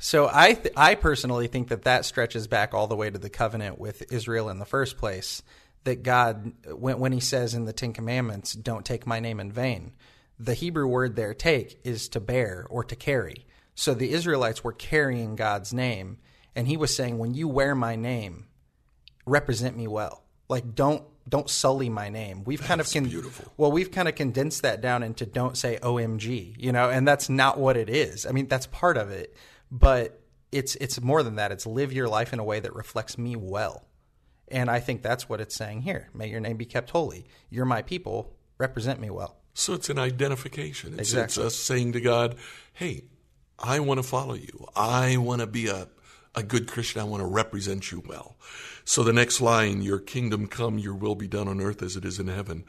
So 0.00 0.28
I 0.30 0.52
th- 0.52 0.74
I 0.76 0.96
personally 0.96 1.46
think 1.46 1.68
that 1.68 1.84
that 1.84 2.04
stretches 2.04 2.46
back 2.46 2.74
all 2.74 2.86
the 2.86 2.94
way 2.94 3.08
to 3.08 3.18
the 3.18 3.30
covenant 3.30 3.78
with 3.78 4.12
Israel 4.12 4.50
in 4.50 4.58
the 4.58 4.66
first 4.66 4.98
place. 4.98 5.42
That 5.84 6.02
God, 6.02 6.52
when 6.70 6.98
when 6.98 7.12
He 7.12 7.20
says 7.20 7.54
in 7.54 7.64
the 7.64 7.72
Ten 7.72 7.94
Commandments, 7.94 8.52
"Don't 8.52 8.84
take 8.84 9.06
my 9.06 9.18
name 9.18 9.40
in 9.40 9.50
vain," 9.50 9.92
the 10.38 10.52
Hebrew 10.52 10.86
word 10.86 11.16
there 11.16 11.32
"take" 11.32 11.80
is 11.84 12.08
to 12.10 12.20
bear 12.20 12.66
or 12.68 12.84
to 12.84 12.94
carry. 12.94 13.46
So 13.74 13.94
the 13.94 14.10
Israelites 14.12 14.62
were 14.62 14.72
carrying 14.72 15.36
God's 15.36 15.72
name, 15.72 16.18
and 16.54 16.68
He 16.68 16.76
was 16.76 16.94
saying, 16.94 17.16
"When 17.16 17.32
you 17.32 17.48
wear 17.48 17.74
my 17.74 17.96
name, 17.96 18.46
represent 19.26 19.76
me 19.76 19.86
well. 19.86 20.22
Like 20.48 20.74
don't 20.74 21.04
don't 21.28 21.48
sully 21.48 21.88
my 21.88 22.10
name. 22.10 22.44
We've 22.44 22.60
kind 22.60 22.80
of 22.80 22.92
con- 22.92 23.04
beautiful. 23.04 23.50
well, 23.56 23.72
we've 23.72 23.90
kind 23.90 24.08
of 24.08 24.14
condensed 24.14 24.62
that 24.62 24.80
down 24.80 25.02
into 25.02 25.24
don't 25.24 25.56
say 25.56 25.78
OMG, 25.82 26.54
you 26.58 26.72
know, 26.72 26.90
and 26.90 27.08
that's 27.08 27.28
not 27.28 27.58
what 27.58 27.76
it 27.76 27.88
is. 27.88 28.26
I 28.26 28.32
mean, 28.32 28.46
that's 28.48 28.66
part 28.66 28.96
of 28.96 29.10
it, 29.10 29.34
but 29.74 30.20
it's 30.52 30.76
it's 30.76 31.00
more 31.00 31.22
than 31.24 31.34
that. 31.36 31.50
It's 31.50 31.66
live 31.66 31.92
your 31.92 32.08
life 32.08 32.32
in 32.32 32.38
a 32.38 32.44
way 32.44 32.60
that 32.60 32.74
reflects 32.74 33.18
me 33.18 33.34
well. 33.34 33.84
And 34.48 34.70
I 34.70 34.78
think 34.78 35.02
that's 35.02 35.28
what 35.28 35.40
it's 35.40 35.54
saying 35.54 35.82
here. 35.82 36.08
May 36.14 36.28
your 36.28 36.38
name 36.40 36.56
be 36.56 36.64
kept 36.64 36.90
holy. 36.90 37.26
You're 37.50 37.64
my 37.64 37.82
people, 37.82 38.36
represent 38.58 39.00
me 39.00 39.10
well. 39.10 39.36
So 39.54 39.72
it's 39.72 39.88
an 39.88 39.98
identification. 39.98 40.92
It's, 40.92 41.10
Exactly. 41.10 41.24
it's 41.24 41.38
us 41.38 41.56
saying 41.56 41.92
to 41.92 42.00
God, 42.00 42.36
hey, 42.74 43.04
I 43.58 43.80
want 43.80 43.98
to 43.98 44.06
follow 44.06 44.34
you. 44.34 44.66
I 44.76 45.16
want 45.16 45.40
to 45.40 45.46
be 45.46 45.68
a, 45.68 45.88
a 46.34 46.42
good 46.42 46.68
Christian. 46.68 47.00
I 47.00 47.04
want 47.04 47.22
to 47.22 47.26
represent 47.26 47.90
you 47.90 48.02
well. 48.06 48.36
So 48.84 49.02
the 49.02 49.12
next 49.12 49.40
line, 49.40 49.80
your 49.82 49.98
kingdom 49.98 50.46
come, 50.46 50.78
your 50.78 50.94
will 50.94 51.14
be 51.14 51.26
done 51.28 51.48
on 51.48 51.60
earth 51.60 51.82
as 51.82 51.96
it 51.96 52.04
is 52.04 52.18
in 52.20 52.28
heaven. 52.28 52.64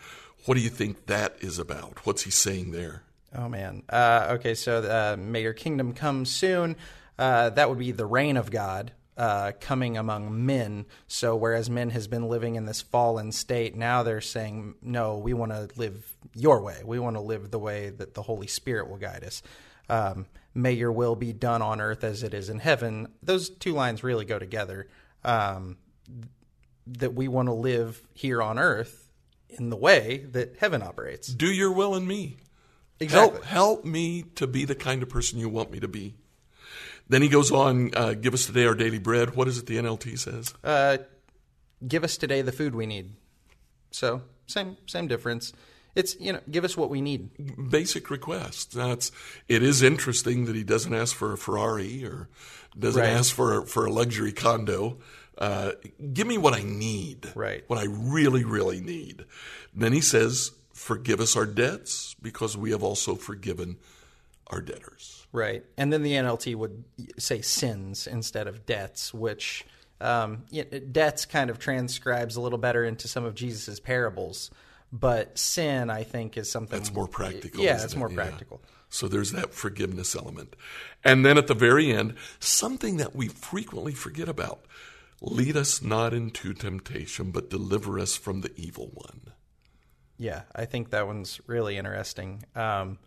What 0.45 0.55
do 0.55 0.61
you 0.61 0.69
think 0.69 1.07
that 1.07 1.35
is 1.41 1.59
about? 1.59 2.05
What's 2.05 2.21
he 2.23 2.31
saying 2.31 2.71
there? 2.71 3.03
Oh 3.37 3.49
man. 3.49 3.83
Uh, 3.89 4.27
okay, 4.31 4.55
so 4.55 4.77
uh, 4.77 5.17
may 5.19 5.41
your 5.41 5.53
kingdom 5.53 5.93
come 5.93 6.25
soon. 6.25 6.75
Uh, 7.17 7.49
that 7.51 7.69
would 7.69 7.79
be 7.79 7.91
the 7.91 8.05
reign 8.05 8.37
of 8.37 8.51
God 8.51 8.91
uh, 9.17 9.51
coming 9.59 9.97
among 9.97 10.45
men. 10.45 10.85
So 11.07 11.35
whereas 11.35 11.69
men 11.69 11.89
has 11.91 12.07
been 12.07 12.27
living 12.27 12.55
in 12.55 12.65
this 12.65 12.81
fallen 12.81 13.31
state, 13.31 13.75
now 13.75 14.03
they're 14.03 14.21
saying, 14.21 14.75
no, 14.81 15.17
we 15.17 15.33
want 15.33 15.51
to 15.51 15.69
live 15.77 16.15
your 16.33 16.61
way. 16.61 16.81
We 16.83 16.99
want 16.99 17.15
to 17.15 17.21
live 17.21 17.51
the 17.51 17.59
way 17.59 17.89
that 17.89 18.13
the 18.13 18.21
Holy 18.21 18.47
Spirit 18.47 18.89
will 18.89 18.97
guide 18.97 19.23
us. 19.23 19.41
Um, 19.89 20.25
may 20.53 20.73
your 20.73 20.91
will 20.91 21.15
be 21.15 21.33
done 21.33 21.61
on 21.61 21.79
earth 21.79 22.03
as 22.03 22.23
it 22.23 22.33
is 22.33 22.49
in 22.49 22.59
heaven. 22.59 23.07
Those 23.21 23.49
two 23.49 23.73
lines 23.73 24.03
really 24.03 24.25
go 24.25 24.39
together. 24.39 24.87
Um, 25.23 25.77
that 26.87 27.15
we 27.15 27.27
want 27.27 27.47
to 27.47 27.53
live 27.53 28.01
here 28.13 28.41
on 28.41 28.59
earth 28.59 29.09
in 29.49 29.69
the 29.69 29.75
way 29.75 30.25
that 30.31 30.55
heaven 30.59 30.83
operates. 30.83 31.27
Do 31.27 31.47
your 31.47 31.71
will 31.71 31.95
in 31.95 32.05
me. 32.05 32.37
Exactly. 32.99 33.39
Help, 33.41 33.45
help 33.45 33.85
me 33.85 34.23
to 34.35 34.47
be 34.47 34.65
the 34.65 34.75
kind 34.75 35.03
of 35.03 35.09
person 35.09 35.37
you 35.39 35.49
want 35.49 35.71
me 35.71 35.79
to 35.79 35.87
be. 35.87 36.15
Then 37.09 37.21
he 37.21 37.27
goes 37.29 37.51
on, 37.51 37.91
uh, 37.95 38.13
give 38.13 38.33
us 38.33 38.45
today 38.47 38.65
our 38.65 38.73
daily 38.73 38.99
bread. 38.99 39.35
What 39.35 39.47
is 39.47 39.57
it 39.57 39.65
the 39.67 39.77
NLT 39.77 40.17
says? 40.17 40.53
uh, 40.63 40.97
give 41.87 42.03
us 42.03 42.17
today 42.17 42.41
the 42.41 42.51
food 42.53 42.73
we 42.73 42.85
need. 42.85 43.11
So 43.91 44.21
same 44.47 44.77
same 44.87 45.07
difference. 45.07 45.53
It's 45.93 46.19
you 46.19 46.33
know 46.33 46.39
give 46.49 46.63
us 46.63 46.75
what 46.75 46.89
we 46.89 47.01
need. 47.01 47.69
Basic 47.69 48.09
request. 48.09 48.73
That's 48.73 49.11
it 49.47 49.61
is 49.61 49.83
interesting 49.83 50.45
that 50.45 50.55
he 50.55 50.63
doesn't 50.63 50.93
ask 50.93 51.15
for 51.15 51.31
a 51.33 51.37
Ferrari 51.37 52.03
or 52.05 52.27
doesn't 52.77 53.01
Right. 53.01 53.09
ask 53.11 53.33
for 53.35 53.65
for 53.65 53.85
a 53.85 53.91
luxury 53.91 54.31
condo. 54.33 54.97
Uh, 55.37 55.73
give 56.13 56.25
me 56.27 56.37
what 56.37 56.53
I 56.53 56.63
need. 56.63 57.31
Right. 57.35 57.63
What 57.67 57.77
I 57.79 57.85
really, 57.89 58.43
really 58.45 58.79
need. 58.81 59.25
Then 59.73 59.91
he 59.93 59.99
says, 60.01 60.51
forgive 60.85 61.19
us 61.19 61.35
our 61.35 61.47
debts 61.47 62.15
because 62.21 62.55
we 62.55 62.69
have 62.69 62.83
also 62.83 63.15
forgiven 63.15 63.75
our 64.47 64.61
debtors. 64.61 65.25
Right, 65.31 65.65
and 65.77 65.91
then 65.91 66.03
the 66.03 66.13
NLT 66.13 66.55
would 66.55 66.83
say 67.17 67.41
sins 67.41 68.05
instead 68.05 68.45
of 68.47 68.67
debts, 68.67 69.11
which 69.11 69.65
um, 69.99 70.43
debts 70.91 71.25
kind 71.25 71.49
of 71.49 71.57
transcribes 71.57 72.35
a 72.35 72.41
little 72.41 72.59
better 72.59 72.83
into 72.85 73.07
some 73.07 73.25
of 73.25 73.33
Jesus's 73.33 73.79
parables. 73.79 74.51
But 74.93 75.39
sin, 75.39 75.89
I 75.89 76.03
think, 76.03 76.37
is 76.37 76.51
something 76.51 76.77
That's 76.77 76.93
more 76.93 77.07
practical. 77.07 77.63
Yeah, 77.63 77.83
it's 77.83 77.93
it? 77.93 77.97
more 77.97 78.09
Yeah. 78.09 78.15
practical. 78.15 78.61
So 78.87 79.07
there's 79.07 79.31
that 79.31 79.55
forgiveness 79.55 80.15
element. 80.15 80.55
And 81.03 81.25
then 81.25 81.37
at 81.37 81.47
the 81.47 81.55
very 81.55 81.91
end, 81.91 82.13
something 82.39 82.97
that 82.97 83.15
we 83.15 83.27
frequently 83.27 83.93
forget 83.93 84.29
about 84.29 84.63
lead 85.19 85.57
us 85.57 85.81
not 85.81 86.13
into 86.13 86.53
temptation, 86.53 87.31
but 87.31 87.49
deliver 87.49 87.97
us 87.99 88.15
from 88.15 88.41
the 88.41 88.51
evil 88.55 88.91
one. 88.93 89.33
Yeah, 90.17 90.43
I 90.55 90.65
think 90.65 90.91
that 90.91 91.07
one's 91.07 91.41
really 91.47 91.77
interesting. 91.77 92.43
Um, 92.55 92.99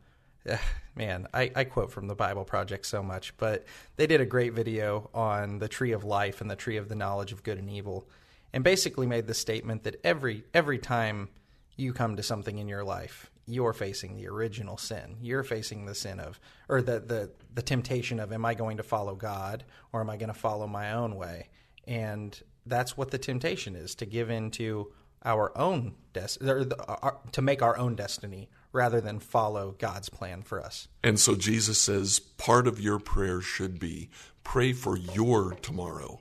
man, 0.96 1.26
I, 1.32 1.50
I 1.54 1.64
quote 1.64 1.90
from 1.90 2.06
the 2.06 2.14
Bible 2.14 2.44
Project 2.44 2.86
so 2.86 3.02
much, 3.02 3.36
but 3.36 3.64
they 3.96 4.06
did 4.06 4.20
a 4.20 4.26
great 4.26 4.52
video 4.52 5.10
on 5.14 5.58
the 5.58 5.68
tree 5.68 5.92
of 5.92 6.04
life 6.04 6.40
and 6.40 6.50
the 6.50 6.56
tree 6.56 6.76
of 6.76 6.88
the 6.88 6.94
knowledge 6.94 7.32
of 7.32 7.42
good 7.42 7.58
and 7.58 7.70
evil, 7.70 8.08
and 8.52 8.64
basically 8.64 9.06
made 9.06 9.26
the 9.26 9.34
statement 9.34 9.84
that 9.84 10.00
every 10.04 10.44
every 10.54 10.78
time 10.78 11.28
you 11.76 11.92
come 11.92 12.16
to 12.16 12.22
something 12.22 12.58
in 12.58 12.68
your 12.68 12.84
life, 12.84 13.30
you're 13.46 13.72
facing 13.72 14.16
the 14.16 14.28
original 14.28 14.76
sin. 14.76 15.16
You're 15.20 15.44
facing 15.44 15.86
the 15.86 15.94
sin 15.94 16.20
of, 16.20 16.40
or 16.68 16.82
the 16.82 17.00
the 17.00 17.30
the 17.54 17.62
temptation 17.62 18.20
of, 18.20 18.32
am 18.32 18.44
I 18.44 18.54
going 18.54 18.76
to 18.78 18.82
follow 18.82 19.14
God 19.14 19.64
or 19.92 20.00
am 20.00 20.10
I 20.10 20.16
going 20.16 20.32
to 20.32 20.38
follow 20.38 20.66
my 20.66 20.92
own 20.92 21.16
way? 21.16 21.48
And 21.86 22.38
that's 22.66 22.96
what 22.96 23.10
the 23.10 23.18
temptation 23.18 23.74
is 23.74 23.94
to 23.96 24.06
give 24.06 24.30
into 24.30 24.92
our 25.24 25.56
own 25.56 25.94
destiny, 26.12 26.50
or 26.50 27.20
to 27.32 27.42
make 27.42 27.62
our 27.62 27.76
own 27.76 27.94
destiny 27.94 28.48
rather 28.72 29.00
than 29.00 29.18
follow 29.18 29.74
God's 29.78 30.08
plan 30.08 30.42
for 30.42 30.62
us. 30.62 30.88
And 31.02 31.18
so 31.18 31.34
Jesus 31.34 31.80
says 31.80 32.18
part 32.18 32.66
of 32.66 32.80
your 32.80 32.98
prayer 32.98 33.40
should 33.40 33.78
be 33.78 34.10
pray 34.44 34.72
for 34.72 34.96
your 34.96 35.52
tomorrow. 35.54 36.20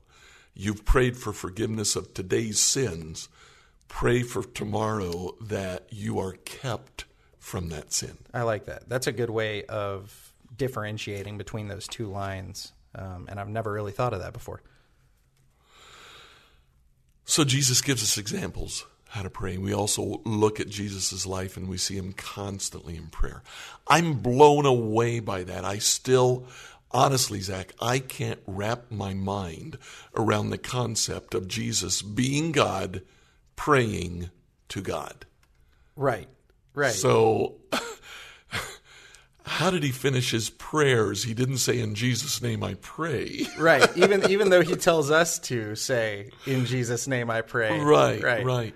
You've 0.53 0.85
prayed 0.85 1.17
for 1.17 1.33
forgiveness 1.33 1.95
of 1.95 2.13
today's 2.13 2.59
sins. 2.59 3.29
Pray 3.87 4.23
for 4.23 4.43
tomorrow 4.43 5.35
that 5.39 5.87
you 5.91 6.19
are 6.19 6.33
kept 6.33 7.05
from 7.39 7.69
that 7.69 7.93
sin. 7.93 8.17
I 8.33 8.41
like 8.41 8.65
that. 8.65 8.89
That's 8.89 9.07
a 9.07 9.11
good 9.11 9.29
way 9.29 9.63
of 9.65 10.33
differentiating 10.57 11.37
between 11.37 11.67
those 11.67 11.87
two 11.87 12.07
lines, 12.07 12.73
um, 12.95 13.27
and 13.29 13.39
I've 13.39 13.47
never 13.47 13.71
really 13.71 13.91
thought 13.91 14.13
of 14.13 14.19
that 14.21 14.33
before. 14.33 14.61
So 17.29 17.43
Jesus 17.43 17.81
gives 17.81 18.01
us 18.01 18.17
examples 18.17 18.85
how 19.09 19.21
to 19.21 19.29
pray. 19.29 19.57
We 19.57 19.73
also 19.73 20.21
look 20.23 20.61
at 20.61 20.69
Jesus' 20.69 21.25
life 21.25 21.57
and 21.57 21.67
we 21.67 21.77
see 21.77 21.97
him 21.97 22.13
constantly 22.13 22.95
in 22.95 23.07
prayer. 23.07 23.43
I'm 23.85 24.19
blown 24.19 24.65
away 24.65 25.19
by 25.19 25.43
that. 25.43 25.65
I 25.65 25.79
still, 25.79 26.45
honestly, 26.89 27.41
Zack, 27.41 27.73
I 27.81 27.99
can't 27.99 28.39
wrap 28.47 28.89
my 28.89 29.13
mind 29.13 29.77
around 30.15 30.51
the 30.51 30.57
concept 30.57 31.35
of 31.35 31.49
Jesus 31.49 32.01
being 32.01 32.53
God, 32.53 33.01
praying 33.57 34.29
to 34.69 34.81
God. 34.81 35.25
Right. 35.97 36.29
Right. 36.73 36.93
So, 36.93 37.55
how 39.47 39.71
did 39.71 39.81
he 39.83 39.91
finish 39.91 40.31
his 40.31 40.49
prayers? 40.49 41.23
He 41.23 41.33
didn't 41.33 41.57
say, 41.57 41.79
In 41.79 41.95
Jesus' 41.95 42.41
name 42.41 42.63
I 42.63 42.75
pray. 42.75 43.45
right. 43.57 43.89
Even 43.97 44.29
even 44.29 44.49
though 44.49 44.61
he 44.61 44.75
tells 44.75 45.09
us 45.09 45.39
to 45.39 45.75
say, 45.75 46.29
"In 46.45 46.65
Jesus' 46.65 47.07
name 47.07 47.29
I 47.29 47.41
pray." 47.41 47.79
Right, 47.79 48.21
Right. 48.21 48.45
right. 48.45 48.75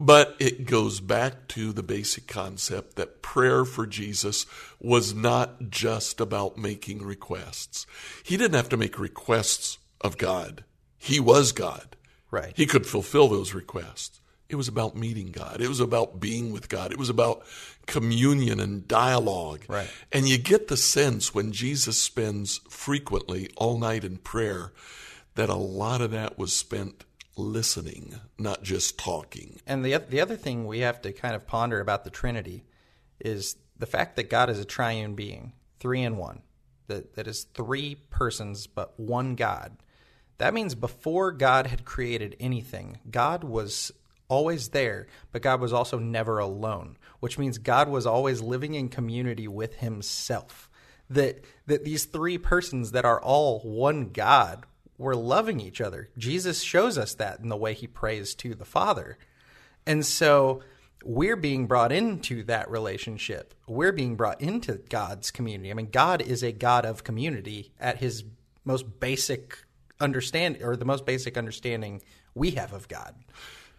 But 0.00 0.36
it 0.38 0.64
goes 0.66 1.00
back 1.00 1.48
to 1.48 1.72
the 1.72 1.82
basic 1.82 2.28
concept 2.28 2.94
that 2.96 3.20
prayer 3.20 3.64
for 3.64 3.84
Jesus 3.84 4.46
was 4.78 5.12
not 5.12 5.70
just 5.70 6.20
about 6.20 6.56
making 6.56 7.02
requests. 7.02 7.84
He 8.22 8.36
didn't 8.36 8.54
have 8.54 8.68
to 8.68 8.76
make 8.76 8.98
requests 8.98 9.78
of 10.00 10.16
God. 10.16 10.62
He 10.98 11.18
was 11.18 11.50
God. 11.50 11.96
Right. 12.30 12.52
He 12.56 12.66
could 12.66 12.86
fulfill 12.86 13.26
those 13.28 13.54
requests. 13.54 14.20
It 14.48 14.56
was 14.56 14.68
about 14.68 14.96
meeting 14.96 15.30
God. 15.30 15.60
It 15.60 15.68
was 15.68 15.80
about 15.80 16.20
being 16.20 16.52
with 16.52 16.70
God. 16.70 16.90
It 16.90 16.98
was 16.98 17.10
about 17.10 17.44
communion 17.86 18.60
and 18.60 18.88
dialogue. 18.88 19.64
Right. 19.68 19.90
And 20.10 20.26
you 20.26 20.38
get 20.38 20.68
the 20.68 20.76
sense 20.76 21.34
when 21.34 21.52
Jesus 21.52 22.00
spends 22.00 22.58
frequently 22.70 23.50
all 23.56 23.78
night 23.78 24.04
in 24.04 24.16
prayer 24.16 24.72
that 25.34 25.50
a 25.50 25.54
lot 25.54 26.00
of 26.00 26.12
that 26.12 26.38
was 26.38 26.54
spent 26.54 27.04
listening, 27.36 28.14
not 28.38 28.62
just 28.62 28.98
talking. 28.98 29.60
And 29.66 29.84
the 29.84 29.98
the 29.98 30.20
other 30.20 30.36
thing 30.36 30.66
we 30.66 30.80
have 30.80 31.02
to 31.02 31.12
kind 31.12 31.34
of 31.34 31.46
ponder 31.46 31.80
about 31.80 32.04
the 32.04 32.10
Trinity 32.10 32.64
is 33.20 33.56
the 33.78 33.86
fact 33.86 34.16
that 34.16 34.30
God 34.30 34.48
is 34.48 34.58
a 34.58 34.64
triune 34.64 35.14
being, 35.14 35.52
three 35.78 36.02
in 36.02 36.16
one. 36.16 36.40
That 36.86 37.16
that 37.16 37.28
is 37.28 37.44
three 37.44 37.96
persons 37.96 38.66
but 38.66 38.98
one 38.98 39.34
God. 39.34 39.76
That 40.38 40.54
means 40.54 40.74
before 40.74 41.32
God 41.32 41.66
had 41.66 41.84
created 41.84 42.34
anything, 42.40 42.98
God 43.10 43.44
was 43.44 43.92
always 44.28 44.68
there, 44.68 45.06
but 45.32 45.42
God 45.42 45.60
was 45.60 45.72
also 45.72 45.98
never 45.98 46.38
alone, 46.38 46.96
which 47.20 47.38
means 47.38 47.58
God 47.58 47.88
was 47.88 48.06
always 48.06 48.40
living 48.40 48.74
in 48.74 48.88
community 48.88 49.48
with 49.48 49.76
himself. 49.76 50.70
That 51.10 51.44
that 51.66 51.84
these 51.84 52.04
three 52.04 52.38
persons 52.38 52.92
that 52.92 53.04
are 53.04 53.20
all 53.20 53.60
one 53.60 54.10
God 54.10 54.66
we're 54.98 55.14
loving 55.14 55.60
each 55.60 55.80
other. 55.80 56.10
Jesus 56.18 56.60
shows 56.60 56.98
us 56.98 57.14
that 57.14 57.38
in 57.38 57.48
the 57.48 57.56
way 57.56 57.72
he 57.72 57.86
prays 57.86 58.34
to 58.34 58.54
the 58.54 58.64
Father. 58.64 59.16
And 59.86 60.04
so 60.04 60.62
we're 61.04 61.36
being 61.36 61.68
brought 61.68 61.92
into 61.92 62.42
that 62.44 62.68
relationship. 62.68 63.54
We're 63.68 63.92
being 63.92 64.16
brought 64.16 64.40
into 64.40 64.80
God's 64.88 65.30
community. 65.30 65.70
I 65.70 65.74
mean, 65.74 65.90
God 65.90 66.20
is 66.20 66.42
a 66.42 66.50
God 66.50 66.84
of 66.84 67.04
community 67.04 67.72
at 67.78 67.98
his 67.98 68.24
most 68.64 68.98
basic 68.98 69.64
understand 70.00 70.58
or 70.62 70.76
the 70.76 70.84
most 70.84 71.06
basic 71.06 71.38
understanding 71.38 72.02
we 72.34 72.50
have 72.52 72.72
of 72.72 72.88
God. 72.88 73.14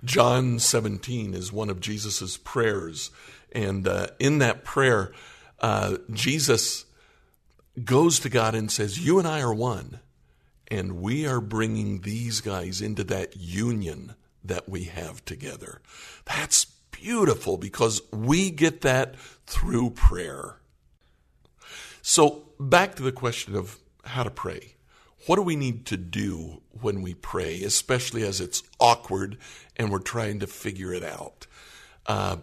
John 0.03 0.59
17 0.59 1.33
is 1.33 1.51
one 1.51 1.69
of 1.69 1.79
Jesus' 1.79 2.37
prayers. 2.37 3.11
And 3.51 3.87
uh, 3.87 4.07
in 4.19 4.39
that 4.39 4.63
prayer, 4.63 5.11
uh, 5.59 5.97
Jesus 6.11 6.85
goes 7.83 8.19
to 8.19 8.29
God 8.29 8.55
and 8.55 8.71
says, 8.71 9.03
You 9.03 9.19
and 9.19 9.27
I 9.27 9.41
are 9.41 9.53
one. 9.53 9.99
And 10.67 11.01
we 11.01 11.25
are 11.25 11.41
bringing 11.41 12.01
these 12.01 12.41
guys 12.41 12.81
into 12.81 13.03
that 13.05 13.35
union 13.35 14.15
that 14.43 14.69
we 14.69 14.83
have 14.85 15.25
together. 15.25 15.81
That's 16.25 16.65
beautiful 16.91 17.57
because 17.57 18.01
we 18.11 18.51
get 18.51 18.81
that 18.81 19.15
through 19.47 19.91
prayer. 19.91 20.57
So, 22.01 22.49
back 22.59 22.95
to 22.95 23.03
the 23.03 23.11
question 23.11 23.55
of 23.55 23.77
how 24.05 24.23
to 24.23 24.31
pray. 24.31 24.75
What 25.29 25.35
do 25.35 25.43
we 25.43 25.55
need 25.55 25.85
to 25.85 25.95
do 25.95 26.63
when 26.81 27.03
we 27.03 27.13
pray, 27.13 27.61
especially 27.61 28.23
as 28.23 28.41
it's 28.41 28.63
awkward 28.79 29.37
and 29.77 29.91
we're 29.91 29.99
trying 29.99 30.39
to 30.39 30.47
figure 30.47 30.91
it 30.91 31.03
out? 31.03 31.45
A 32.07 32.11
uh, 32.11 32.37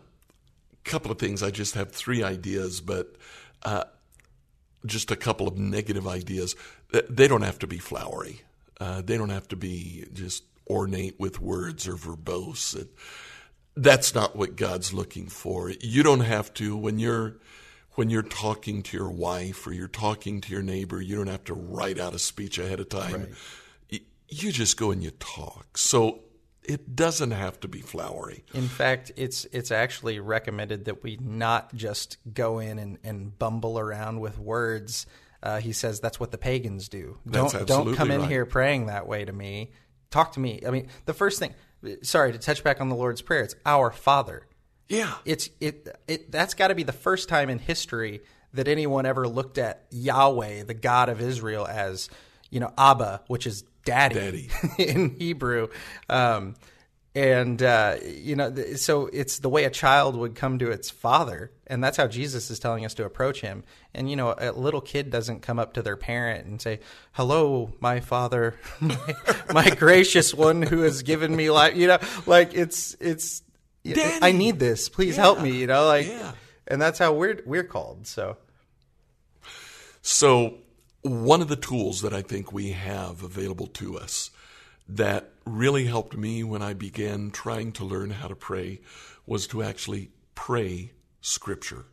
couple 0.84 1.10
of 1.10 1.18
things. 1.18 1.42
I 1.42 1.50
just 1.50 1.74
have 1.74 1.90
three 1.90 2.22
ideas, 2.22 2.80
but 2.80 3.16
uh, 3.64 3.86
just 4.84 5.10
a 5.10 5.16
couple 5.16 5.48
of 5.48 5.58
negative 5.58 6.06
ideas. 6.06 6.54
They 7.10 7.26
don't 7.26 7.42
have 7.42 7.58
to 7.58 7.66
be 7.66 7.78
flowery. 7.78 8.42
Uh, 8.78 9.02
they 9.02 9.18
don't 9.18 9.30
have 9.30 9.48
to 9.48 9.56
be 9.56 10.06
just 10.12 10.44
ornate 10.70 11.18
with 11.18 11.40
words 11.40 11.88
or 11.88 11.94
verbose. 11.94 12.86
That's 13.76 14.14
not 14.14 14.36
what 14.36 14.54
God's 14.54 14.94
looking 14.94 15.26
for. 15.26 15.72
You 15.80 16.04
don't 16.04 16.20
have 16.20 16.54
to 16.54 16.76
when 16.76 17.00
you're 17.00 17.34
when 17.96 18.10
you're 18.10 18.22
talking 18.22 18.82
to 18.84 18.96
your 18.96 19.10
wife 19.10 19.66
or 19.66 19.72
you're 19.72 19.88
talking 19.88 20.40
to 20.42 20.52
your 20.52 20.62
neighbor, 20.62 21.00
you 21.00 21.16
don't 21.16 21.26
have 21.26 21.44
to 21.44 21.54
write 21.54 21.98
out 21.98 22.14
a 22.14 22.18
speech 22.18 22.58
ahead 22.58 22.78
of 22.80 22.88
time. 22.88 23.28
Right. 23.90 24.02
You 24.28 24.50
just 24.50 24.76
go 24.76 24.90
and 24.90 25.02
you 25.02 25.12
talk. 25.12 25.78
So 25.78 26.20
it 26.62 26.96
doesn't 26.96 27.30
have 27.30 27.60
to 27.60 27.68
be 27.68 27.80
flowery. 27.80 28.44
In 28.54 28.68
fact, 28.68 29.12
it's 29.16 29.44
it's 29.46 29.70
actually 29.70 30.18
recommended 30.18 30.86
that 30.86 31.02
we 31.02 31.16
not 31.20 31.74
just 31.74 32.18
go 32.32 32.58
in 32.58 32.78
and, 32.78 32.98
and 33.04 33.38
bumble 33.38 33.78
around 33.78 34.20
with 34.20 34.38
words. 34.38 35.06
Uh, 35.42 35.60
he 35.60 35.72
says 35.72 36.00
that's 36.00 36.18
what 36.18 36.32
the 36.32 36.38
pagans 36.38 36.88
do. 36.88 37.18
Don't 37.28 37.66
don't 37.66 37.94
come 37.94 38.10
in 38.10 38.22
right. 38.22 38.30
here 38.30 38.44
praying 38.46 38.86
that 38.86 39.06
way 39.06 39.24
to 39.24 39.32
me. 39.32 39.70
Talk 40.10 40.32
to 40.32 40.40
me. 40.40 40.60
I 40.66 40.70
mean, 40.70 40.88
the 41.04 41.14
first 41.14 41.38
thing 41.38 41.54
sorry 42.02 42.32
to 42.32 42.38
touch 42.38 42.64
back 42.64 42.80
on 42.80 42.88
the 42.88 42.96
Lord's 42.96 43.22
prayer. 43.22 43.42
It's 43.42 43.54
our 43.64 43.90
Father. 43.90 44.46
Yeah. 44.88 45.14
It's 45.24 45.50
it 45.60 45.88
it 46.06 46.30
that's 46.30 46.54
got 46.54 46.68
to 46.68 46.74
be 46.74 46.82
the 46.82 46.92
first 46.92 47.28
time 47.28 47.50
in 47.50 47.58
history 47.58 48.22
that 48.54 48.68
anyone 48.68 49.06
ever 49.06 49.26
looked 49.28 49.58
at 49.58 49.86
Yahweh, 49.90 50.64
the 50.64 50.74
God 50.74 51.08
of 51.08 51.20
Israel, 51.20 51.66
as 51.66 52.08
you 52.50 52.60
know 52.60 52.72
Abba, 52.78 53.22
which 53.26 53.46
is 53.46 53.64
daddy, 53.84 54.14
daddy. 54.14 54.50
in 54.78 55.16
Hebrew. 55.16 55.68
Um, 56.08 56.54
and 57.16 57.62
uh, 57.62 57.96
you 58.04 58.36
know 58.36 58.54
so 58.76 59.06
it's 59.06 59.38
the 59.38 59.48
way 59.48 59.64
a 59.64 59.70
child 59.70 60.14
would 60.14 60.34
come 60.34 60.58
to 60.58 60.70
its 60.70 60.90
father 60.90 61.50
and 61.66 61.82
that's 61.82 61.96
how 61.96 62.06
jesus 62.06 62.50
is 62.50 62.58
telling 62.58 62.84
us 62.84 62.92
to 62.92 63.06
approach 63.06 63.40
him 63.40 63.64
and 63.94 64.10
you 64.10 64.16
know 64.16 64.34
a 64.36 64.52
little 64.52 64.82
kid 64.82 65.08
doesn't 65.08 65.40
come 65.40 65.58
up 65.58 65.72
to 65.72 65.82
their 65.82 65.96
parent 65.96 66.46
and 66.46 66.60
say 66.60 66.78
hello 67.12 67.72
my 67.80 68.00
father 68.00 68.54
my, 68.80 69.14
my 69.50 69.70
gracious 69.70 70.34
one 70.34 70.60
who 70.60 70.82
has 70.82 71.02
given 71.02 71.34
me 71.34 71.50
life 71.50 71.74
you 71.74 71.86
know 71.86 71.98
like 72.26 72.52
it's 72.52 72.94
it's 73.00 73.42
Daddy. 73.94 74.18
i 74.22 74.32
need 74.32 74.58
this 74.58 74.88
please 74.88 75.16
yeah. 75.16 75.22
help 75.22 75.40
me 75.40 75.56
you 75.56 75.66
know 75.66 75.86
like 75.86 76.06
yeah. 76.06 76.32
and 76.66 76.80
that's 76.80 76.98
how 76.98 77.12
we're 77.12 77.40
we're 77.46 77.64
called 77.64 78.06
so 78.06 78.36
so 80.02 80.58
one 81.02 81.40
of 81.40 81.48
the 81.48 81.56
tools 81.56 82.02
that 82.02 82.12
i 82.12 82.22
think 82.22 82.52
we 82.52 82.72
have 82.72 83.22
available 83.22 83.66
to 83.68 83.98
us 83.98 84.30
that 84.88 85.32
really 85.44 85.86
helped 85.86 86.16
me 86.16 86.44
when 86.44 86.62
I 86.62 86.74
began 86.74 87.30
trying 87.30 87.72
to 87.72 87.84
learn 87.84 88.10
how 88.10 88.28
to 88.28 88.36
pray 88.36 88.80
was 89.26 89.46
to 89.48 89.62
actually 89.62 90.10
pray 90.34 90.92
Scripture. 91.20 91.86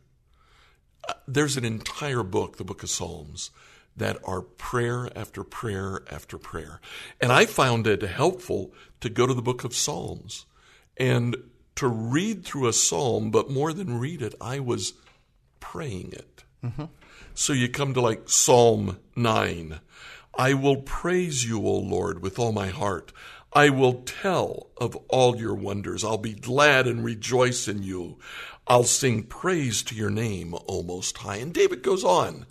Uh, 1.08 1.14
there's 1.26 1.56
an 1.56 1.64
entire 1.64 2.22
book, 2.22 2.56
the 2.56 2.64
book 2.64 2.82
of 2.82 2.90
Psalms, 2.90 3.50
that 3.96 4.16
are 4.24 4.42
prayer 4.42 5.08
after 5.16 5.44
prayer 5.44 6.02
after 6.10 6.38
prayer. 6.38 6.80
And 7.20 7.32
I 7.32 7.46
found 7.46 7.86
it 7.86 8.02
helpful 8.02 8.72
to 9.00 9.08
go 9.08 9.26
to 9.26 9.34
the 9.34 9.42
book 9.42 9.64
of 9.64 9.74
Psalms 9.74 10.46
and 10.96 11.36
to 11.76 11.88
read 11.88 12.44
through 12.44 12.68
a 12.68 12.72
psalm, 12.72 13.30
but 13.30 13.50
more 13.50 13.72
than 13.72 13.98
read 13.98 14.22
it, 14.22 14.34
I 14.40 14.60
was 14.60 14.94
praying 15.60 16.12
it. 16.12 16.44
Mm-hmm. 16.64 16.84
So 17.34 17.52
you 17.52 17.68
come 17.68 17.94
to 17.94 18.00
like 18.00 18.28
Psalm 18.28 18.98
9. 19.16 19.80
I 20.36 20.54
will 20.54 20.76
praise 20.76 21.44
you, 21.44 21.66
O 21.66 21.76
Lord, 21.78 22.22
with 22.22 22.38
all 22.38 22.52
my 22.52 22.68
heart. 22.68 23.12
I 23.52 23.70
will 23.70 24.02
tell 24.02 24.70
of 24.76 24.96
all 25.08 25.36
your 25.36 25.54
wonders. 25.54 26.04
I'll 26.04 26.18
be 26.18 26.34
glad 26.34 26.86
and 26.86 27.04
rejoice 27.04 27.68
in 27.68 27.82
you. 27.82 28.18
I'll 28.66 28.84
sing 28.84 29.24
praise 29.24 29.82
to 29.84 29.94
your 29.94 30.10
name, 30.10 30.54
O 30.68 30.82
Most 30.82 31.18
High. 31.18 31.36
And 31.36 31.52
David 31.52 31.82
goes 31.82 32.02
on. 32.02 32.46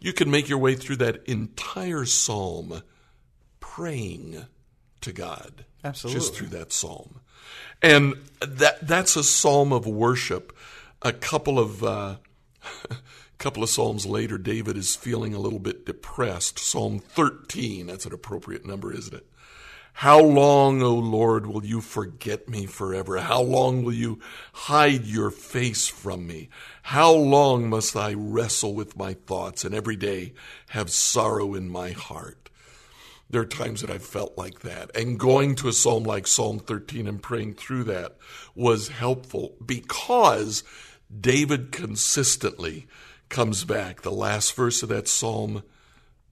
You 0.00 0.12
can 0.12 0.30
make 0.30 0.48
your 0.48 0.58
way 0.58 0.74
through 0.74 0.96
that 0.96 1.26
entire 1.26 2.04
psalm 2.04 2.82
praying 3.60 4.46
to 5.00 5.12
God. 5.12 5.64
Absolutely. 5.84 6.20
Just 6.20 6.34
through 6.34 6.48
that 6.48 6.72
psalm. 6.72 7.20
And 7.82 8.14
that 8.40 8.86
that's 8.86 9.16
a 9.16 9.24
psalm 9.24 9.72
of 9.72 9.86
worship. 9.86 10.56
A 11.02 11.12
couple 11.12 11.58
of 11.58 11.84
uh, 11.84 12.16
couple 13.38 13.62
of 13.62 13.68
Psalms 13.68 14.06
later, 14.06 14.38
David 14.38 14.76
is 14.76 14.96
feeling 14.96 15.34
a 15.34 15.38
little 15.38 15.58
bit 15.58 15.86
depressed. 15.86 16.58
Psalm 16.58 16.98
13, 16.98 17.86
that's 17.86 18.06
an 18.06 18.12
appropriate 18.12 18.66
number, 18.66 18.92
isn't 18.92 19.14
it? 19.14 19.26
How 20.00 20.20
long, 20.20 20.82
O 20.82 20.94
Lord, 20.94 21.46
will 21.46 21.64
you 21.64 21.80
forget 21.80 22.50
me 22.50 22.66
forever? 22.66 23.18
How 23.18 23.40
long 23.40 23.82
will 23.82 23.94
you 23.94 24.20
hide 24.52 25.06
your 25.06 25.30
face 25.30 25.88
from 25.88 26.26
me? 26.26 26.50
How 26.82 27.12
long 27.12 27.70
must 27.70 27.96
I 27.96 28.12
wrestle 28.12 28.74
with 28.74 28.98
my 28.98 29.14
thoughts 29.14 29.64
and 29.64 29.74
every 29.74 29.96
day 29.96 30.34
have 30.68 30.90
sorrow 30.90 31.54
in 31.54 31.70
my 31.70 31.92
heart? 31.92 32.45
There 33.28 33.40
are 33.40 33.46
times 33.46 33.80
that 33.80 33.90
I've 33.90 34.04
felt 34.04 34.38
like 34.38 34.60
that. 34.60 34.94
And 34.96 35.18
going 35.18 35.56
to 35.56 35.68
a 35.68 35.72
psalm 35.72 36.04
like 36.04 36.26
Psalm 36.26 36.58
13 36.58 37.08
and 37.08 37.22
praying 37.22 37.54
through 37.54 37.84
that 37.84 38.16
was 38.54 38.88
helpful 38.88 39.56
because 39.64 40.62
David 41.20 41.72
consistently 41.72 42.86
comes 43.28 43.64
back. 43.64 44.02
The 44.02 44.12
last 44.12 44.54
verse 44.54 44.82
of 44.82 44.88
that 44.90 45.08
psalm, 45.08 45.62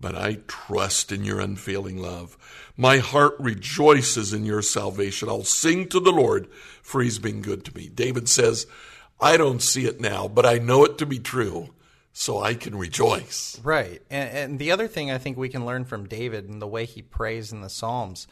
but 0.01 0.15
I 0.15 0.39
trust 0.47 1.11
in 1.11 1.25
your 1.25 1.41
unfailing 1.41 1.99
love. 1.99 2.37
My 2.77 2.99
heart 2.99 3.35
rejoices 3.39 4.33
in 4.33 4.45
your 4.45 4.63
salvation. 4.63 5.29
I'll 5.29 5.45
sing 5.45 5.89
to 5.89 6.01
the 6.01 6.13
Lord, 6.13 6.49
for 6.83 7.03
he's 7.03 7.19
been 7.19 7.43
good 7.43 7.65
to 7.65 7.77
me. 7.77 7.89
David 7.89 8.29
says, 8.29 8.67
I 9.21 9.37
don't 9.37 9.63
see 9.63 9.87
it 9.87 10.01
now, 10.01 10.29
but 10.29 10.47
I 10.47 10.59
know 10.59 10.85
it 10.85 10.99
to 10.99 11.07
be 11.07 11.19
true, 11.19 11.75
so 12.17 12.41
I 12.41 12.55
can 12.55 12.77
rejoice. 12.79 13.61
Right. 13.63 14.01
And, 14.09 14.31
and 14.31 14.59
the 14.59 14.71
other 14.71 14.87
thing 14.87 15.11
I 15.11 15.19
think 15.19 15.37
we 15.37 15.49
can 15.49 15.67
learn 15.67 15.85
from 15.85 16.07
David 16.07 16.49
and 16.49 16.63
the 16.63 16.67
way 16.67 16.87
he 16.87 17.03
prays 17.03 17.53
in 17.53 17.61
the 17.61 17.69
Psalms 17.69 18.27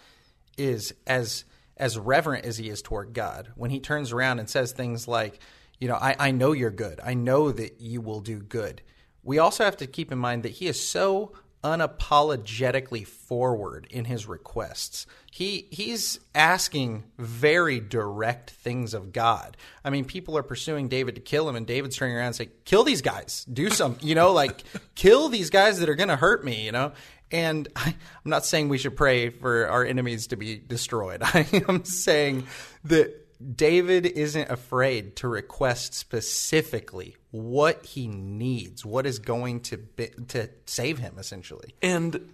is 0.56 0.94
as 1.06 1.44
as 1.76 1.98
reverent 1.98 2.44
as 2.44 2.58
he 2.58 2.68
is 2.68 2.80
toward 2.80 3.12
God, 3.12 3.50
when 3.56 3.70
he 3.70 3.80
turns 3.80 4.12
around 4.12 4.38
and 4.38 4.48
says 4.48 4.72
things 4.72 5.08
like, 5.08 5.40
you 5.80 5.88
know, 5.88 5.96
I, 5.96 6.14
I 6.18 6.30
know 6.30 6.52
you're 6.52 6.70
good. 6.70 7.00
I 7.02 7.14
know 7.14 7.50
that 7.50 7.80
you 7.80 8.00
will 8.00 8.20
do 8.20 8.38
good. 8.38 8.82
We 9.24 9.38
also 9.38 9.64
have 9.64 9.78
to 9.78 9.86
keep 9.86 10.12
in 10.12 10.18
mind 10.18 10.44
that 10.44 10.50
he 10.52 10.68
is 10.68 10.86
so 10.86 11.32
unapologetically 11.62 13.06
forward 13.06 13.86
in 13.90 14.04
his 14.04 14.26
requests. 14.26 15.06
He 15.30 15.68
he's 15.70 16.18
asking 16.34 17.04
very 17.18 17.80
direct 17.80 18.50
things 18.50 18.94
of 18.94 19.12
God. 19.12 19.56
I 19.84 19.90
mean, 19.90 20.04
people 20.04 20.36
are 20.36 20.42
pursuing 20.42 20.88
David 20.88 21.14
to 21.14 21.20
kill 21.20 21.48
him, 21.48 21.56
and 21.56 21.66
David's 21.66 21.96
turning 21.96 22.16
around 22.16 22.26
and 22.26 22.36
saying, 22.36 22.50
"Kill 22.64 22.84
these 22.84 23.02
guys. 23.02 23.46
Do 23.50 23.70
some. 23.70 23.96
You 24.00 24.14
know, 24.14 24.32
like 24.32 24.62
kill 24.94 25.28
these 25.28 25.50
guys 25.50 25.80
that 25.80 25.88
are 25.88 25.94
going 25.94 26.08
to 26.08 26.16
hurt 26.16 26.44
me. 26.44 26.64
You 26.64 26.72
know." 26.72 26.92
And 27.30 27.66
I, 27.74 27.88
I'm 27.88 28.30
not 28.30 28.44
saying 28.44 28.68
we 28.68 28.76
should 28.76 28.94
pray 28.94 29.30
for 29.30 29.66
our 29.66 29.84
enemies 29.84 30.26
to 30.28 30.36
be 30.36 30.58
destroyed. 30.58 31.22
I 31.24 31.46
am 31.66 31.84
saying 31.84 32.46
that 32.84 33.21
David 33.54 34.06
isn't 34.06 34.50
afraid 34.50 35.16
to 35.16 35.28
request 35.28 35.94
specifically 35.94 37.16
what 37.30 37.84
he 37.86 38.06
needs, 38.06 38.84
what 38.84 39.06
is 39.06 39.18
going 39.18 39.60
to 39.60 39.78
be, 39.78 40.08
to 40.28 40.50
save 40.66 40.98
him, 40.98 41.14
essentially. 41.18 41.74
And 41.82 42.32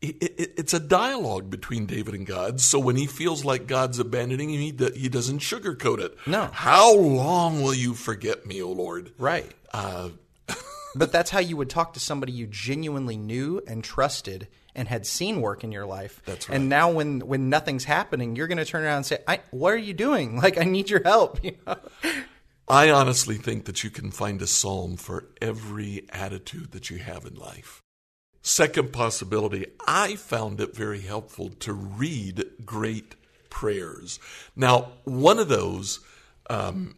it's 0.00 0.74
a 0.74 0.80
dialogue 0.80 1.48
between 1.48 1.86
David 1.86 2.14
and 2.14 2.26
God. 2.26 2.60
So 2.60 2.80
when 2.80 2.96
he 2.96 3.06
feels 3.06 3.44
like 3.44 3.68
God's 3.68 4.00
abandoning 4.00 4.50
him, 4.50 4.60
he, 4.60 4.90
he 4.96 5.08
doesn't 5.08 5.38
sugarcoat 5.38 6.00
it. 6.00 6.16
No. 6.26 6.46
How 6.52 6.92
long 6.96 7.62
will 7.62 7.74
you 7.74 7.94
forget 7.94 8.44
me, 8.44 8.60
O 8.60 8.72
Lord? 8.72 9.12
Right. 9.16 9.52
Uh, 9.72 10.10
but 10.94 11.12
that's 11.12 11.30
how 11.30 11.40
you 11.40 11.56
would 11.56 11.70
talk 11.70 11.94
to 11.94 12.00
somebody 12.00 12.32
you 12.32 12.46
genuinely 12.46 13.16
knew 13.16 13.62
and 13.66 13.82
trusted 13.82 14.48
and 14.74 14.88
had 14.88 15.06
seen 15.06 15.40
work 15.40 15.64
in 15.64 15.72
your 15.72 15.86
life. 15.86 16.22
That's 16.24 16.48
right. 16.48 16.56
And 16.56 16.68
now 16.68 16.90
when 16.90 17.20
when 17.20 17.48
nothing's 17.48 17.84
happening, 17.84 18.36
you're 18.36 18.46
going 18.46 18.58
to 18.58 18.64
turn 18.64 18.84
around 18.84 18.98
and 18.98 19.06
say, 19.06 19.18
I, 19.26 19.40
"What 19.50 19.72
are 19.72 19.76
you 19.76 19.94
doing? 19.94 20.36
Like 20.42 20.58
I 20.58 20.64
need 20.64 20.90
your 20.90 21.02
help." 21.02 21.40
You 21.44 21.56
know? 21.66 21.76
I 22.68 22.90
honestly 22.90 23.36
think 23.36 23.66
that 23.66 23.84
you 23.84 23.90
can 23.90 24.10
find 24.10 24.40
a 24.40 24.46
psalm 24.46 24.96
for 24.96 25.26
every 25.40 26.06
attitude 26.10 26.72
that 26.72 26.90
you 26.90 26.98
have 26.98 27.26
in 27.26 27.34
life. 27.34 27.82
Second 28.40 28.92
possibility, 28.92 29.66
I 29.86 30.16
found 30.16 30.60
it 30.60 30.74
very 30.74 31.00
helpful 31.00 31.50
to 31.60 31.72
read 31.72 32.44
great 32.64 33.14
prayers. 33.50 34.18
Now, 34.56 34.92
one 35.04 35.38
of 35.38 35.48
those, 35.48 36.00
um, 36.48 36.96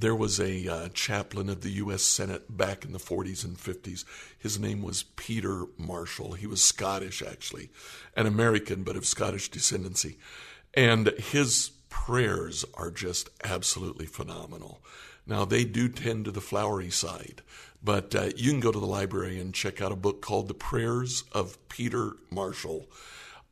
there 0.00 0.14
was 0.14 0.38
a 0.40 0.68
uh, 0.68 0.88
chaplain 0.90 1.48
of 1.48 1.62
the 1.62 1.70
U.S. 1.70 2.02
Senate 2.02 2.56
back 2.56 2.84
in 2.84 2.92
the 2.92 2.98
40s 2.98 3.44
and 3.44 3.56
50s. 3.56 4.04
His 4.38 4.58
name 4.58 4.82
was 4.82 5.02
Peter 5.02 5.64
Marshall. 5.78 6.32
He 6.32 6.46
was 6.46 6.62
Scottish, 6.62 7.22
actually, 7.22 7.70
an 8.16 8.26
American, 8.26 8.82
but 8.82 8.96
of 8.96 9.06
Scottish 9.06 9.50
descendancy. 9.50 10.16
And 10.74 11.08
his 11.18 11.70
prayers 11.88 12.64
are 12.74 12.90
just 12.90 13.30
absolutely 13.42 14.06
phenomenal. 14.06 14.82
Now, 15.26 15.44
they 15.44 15.64
do 15.64 15.88
tend 15.88 16.26
to 16.26 16.30
the 16.30 16.40
flowery 16.40 16.90
side, 16.90 17.42
but 17.82 18.14
uh, 18.14 18.30
you 18.36 18.50
can 18.50 18.60
go 18.60 18.70
to 18.70 18.78
the 18.78 18.86
library 18.86 19.40
and 19.40 19.54
check 19.54 19.80
out 19.80 19.92
a 19.92 19.96
book 19.96 20.22
called 20.22 20.48
The 20.48 20.54
Prayers 20.54 21.24
of 21.32 21.58
Peter 21.68 22.12
Marshall. 22.30 22.86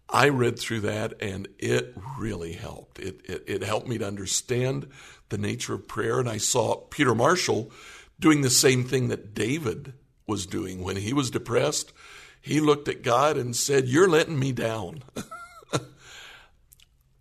I 0.09 0.29
read 0.29 0.59
through 0.59 0.81
that 0.81 1.15
and 1.21 1.49
it 1.59 1.97
really 2.19 2.53
helped. 2.53 2.99
It, 2.99 3.21
it, 3.25 3.45
it, 3.47 3.63
helped 3.63 3.89
me 3.89 3.99
to 3.99 4.07
understand 4.07 4.89
the 5.31 5.39
nature 5.39 5.75
of 5.75 5.89
prayer. 5.89 6.21
And 6.21 6.29
I 6.29 6.37
saw 6.37 6.77
Peter 6.77 7.15
Marshall 7.15 7.73
doing 8.21 8.43
the 8.43 8.51
same 8.51 8.85
thing 8.85 9.09
that 9.09 9.35
David 9.35 9.95
was 10.27 10.47
doing 10.47 10.83
when 10.83 10.97
he 10.97 11.13
was 11.13 11.31
depressed. 11.31 11.93
He 12.41 12.61
looked 12.61 12.89
at 12.89 13.03
God 13.03 13.37
and 13.37 13.57
said, 13.57 13.89
You're 13.89 14.09
letting 14.09 14.39
me 14.39 14.53
down. 14.53 15.03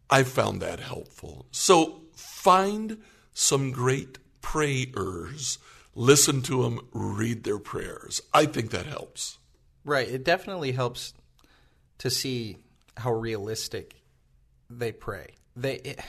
I 0.10 0.24
found 0.24 0.62
that 0.62 0.80
helpful. 0.80 1.48
So 1.52 2.02
find 2.14 3.00
some 3.34 3.72
great 3.72 4.20
prayers, 4.42 5.58
listen 5.96 6.42
to 6.44 6.64
them, 6.64 6.82
read 6.92 7.44
their 7.44 7.58
prayers. 7.58 8.22
I 8.34 8.46
think 8.46 8.70
that 8.72 8.86
helps. 8.86 9.40
Right. 9.84 10.08
It 10.08 10.24
definitely 10.24 10.74
helps 10.74 11.14
to 11.98 12.10
see 12.10 12.58
how 12.98 13.14
realistic 13.14 13.96
they 14.70 14.92
pray. 14.92 15.28
They, 15.56 15.76
it, 15.76 16.00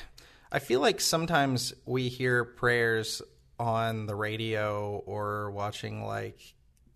I 0.50 0.58
feel 0.58 0.80
like 0.80 1.00
sometimes 1.00 1.74
we 1.84 2.08
hear 2.08 2.44
prayers 2.44 3.22
on 3.58 4.06
the 4.06 4.14
radio 4.14 5.02
or 5.06 5.50
watching 5.50 6.04
like 6.04 6.38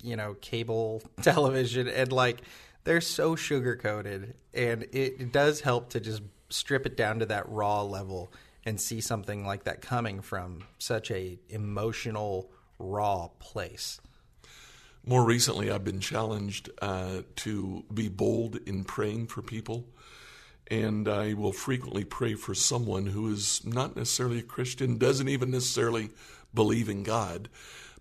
you 0.03 0.17
know 0.17 0.35
cable 0.41 1.03
television, 1.23 1.89
and 1.89 2.13
like 2.13 2.43
they're 2.85 3.01
so 3.01 3.37
sugar 3.37 3.77
coated, 3.77 4.35
and 4.55 4.87
it 4.93 5.33
does 5.33 5.61
help 5.61 5.91
to 5.91 6.01
just 6.01 6.23
strip 6.51 6.87
it 6.87 6.97
down 6.97 7.19
to 7.19 7.27
that 7.27 7.49
raw 7.49 7.83
level 7.83 8.33
and 8.65 8.81
see 8.81 9.01
something 9.01 9.47
like 9.47 9.65
that 9.65 9.81
coming 9.81 10.21
from 10.21 10.65
such 10.79 11.11
a 11.11 11.39
emotional 11.49 12.51
raw 12.79 13.29
place. 13.39 14.01
More 15.09 15.25
recently, 15.25 15.71
I've 15.71 15.85
been 15.85 16.01
challenged 16.01 16.69
uh, 16.83 17.23
to 17.37 17.83
be 17.95 18.09
bold 18.09 18.57
in 18.67 18.85
praying 18.85 19.29
for 19.29 19.41
people. 19.41 19.87
And 20.71 21.09
I 21.09 21.33
will 21.33 21.55
frequently 21.55 22.05
pray 22.05 22.35
for 22.35 22.55
someone 22.55 23.07
who 23.07 23.33
is 23.33 23.65
not 23.65 23.97
necessarily 23.97 24.41
a 24.41 24.43
Christian, 24.43 24.99
doesn't 24.99 25.31
even 25.31 25.51
necessarily 25.51 26.11
believe 26.53 26.91
in 26.91 27.05
God. 27.05 27.49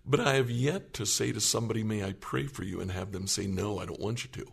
But 0.04 0.20
I 0.20 0.34
have 0.34 0.50
yet 0.50 0.92
to 0.94 1.06
say 1.06 1.32
to 1.32 1.40
somebody, 1.40 1.82
May 1.82 2.04
I 2.04 2.12
pray 2.12 2.46
for 2.46 2.62
you? 2.62 2.78
and 2.78 2.90
have 2.90 3.12
them 3.12 3.26
say, 3.26 3.46
No, 3.46 3.78
I 3.78 3.86
don't 3.86 4.00
want 4.00 4.24
you 4.24 4.30
to. 4.44 4.52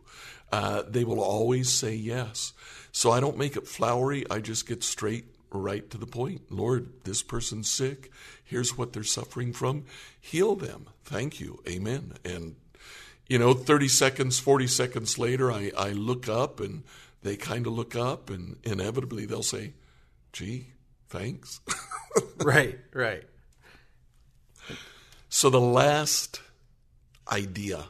Uh, 0.49 0.83
they 0.87 1.03
will 1.03 1.19
always 1.19 1.69
say 1.69 1.93
yes. 1.93 2.53
So 2.93 3.11
I 3.11 3.19
don't 3.19 3.37
make 3.37 3.57
it 3.57 3.67
flowery. 3.67 4.23
I 4.31 4.39
just 4.39 4.65
get 4.65 4.81
straight 4.81 5.34
right 5.51 5.89
to 5.89 5.97
the 5.97 6.05
point. 6.05 6.51
Lord, 6.51 6.89
this 7.03 7.21
person's 7.21 7.69
sick. 7.69 8.11
Here's 8.43 8.77
what 8.77 8.93
they're 8.93 9.03
suffering 9.03 9.53
from. 9.53 9.85
Heal 10.19 10.55
them. 10.55 10.87
Thank 11.03 11.39
you. 11.39 11.61
Amen. 11.67 12.13
And, 12.23 12.55
you 13.27 13.39
know, 13.39 13.53
30 13.53 13.87
seconds, 13.87 14.39
40 14.39 14.67
seconds 14.67 15.17
later, 15.17 15.51
I, 15.51 15.71
I 15.77 15.91
look 15.91 16.27
up 16.29 16.59
and 16.59 16.83
they 17.23 17.35
kind 17.35 17.65
of 17.65 17.73
look 17.73 17.95
up 17.95 18.29
and 18.29 18.57
inevitably 18.63 19.25
they'll 19.25 19.43
say, 19.43 19.73
gee, 20.31 20.67
thanks. 21.09 21.59
right, 22.43 22.77
right. 22.93 23.23
So 25.29 25.49
the 25.49 25.59
last 25.59 26.41
idea 27.31 27.85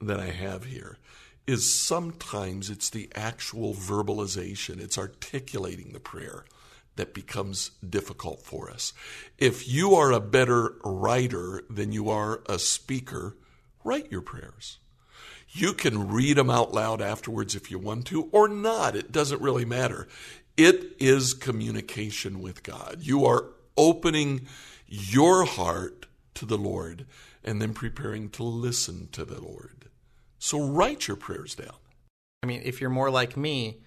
that 0.00 0.18
I 0.18 0.30
have 0.30 0.64
here 0.64 0.98
is 1.46 1.72
sometimes 1.72 2.70
it's 2.70 2.90
the 2.90 3.08
actual 3.14 3.72
verbalization, 3.72 4.80
it's 4.80 4.98
articulating 4.98 5.92
the 5.92 6.00
prayer 6.00 6.44
that 6.96 7.14
becomes 7.14 7.72
difficult 7.88 8.42
for 8.42 8.70
us. 8.70 8.92
If 9.38 9.68
you 9.68 9.94
are 9.94 10.12
a 10.12 10.20
better 10.20 10.74
writer 10.84 11.62
than 11.70 11.92
you 11.92 12.10
are 12.10 12.42
a 12.46 12.58
speaker, 12.58 13.36
write 13.84 14.10
your 14.10 14.22
prayers. 14.22 14.78
You 15.48 15.72
can 15.72 16.08
read 16.08 16.36
them 16.36 16.50
out 16.50 16.74
loud 16.74 17.00
afterwards 17.00 17.54
if 17.54 17.70
you 17.70 17.78
want 17.78 18.06
to, 18.08 18.28
or 18.32 18.48
not. 18.48 18.96
It 18.96 19.12
doesn't 19.12 19.40
really 19.40 19.64
matter. 19.64 20.08
It 20.56 20.96
is 20.98 21.34
communication 21.34 22.40
with 22.40 22.62
God. 22.62 22.98
You 23.00 23.24
are 23.26 23.46
opening 23.76 24.46
your 24.86 25.44
heart 25.44 26.06
to 26.34 26.46
the 26.46 26.58
Lord 26.58 27.06
and 27.44 27.62
then 27.62 27.74
preparing 27.74 28.28
to 28.30 28.42
listen 28.42 29.08
to 29.12 29.24
the 29.24 29.40
Lord. 29.40 29.86
So 30.38 30.60
write 30.60 31.08
your 31.08 31.16
prayers 31.16 31.54
down. 31.54 31.76
I 32.42 32.46
mean, 32.46 32.62
if 32.64 32.80
you're 32.80 32.90
more 32.90 33.10
like 33.10 33.36
me, 33.36 33.82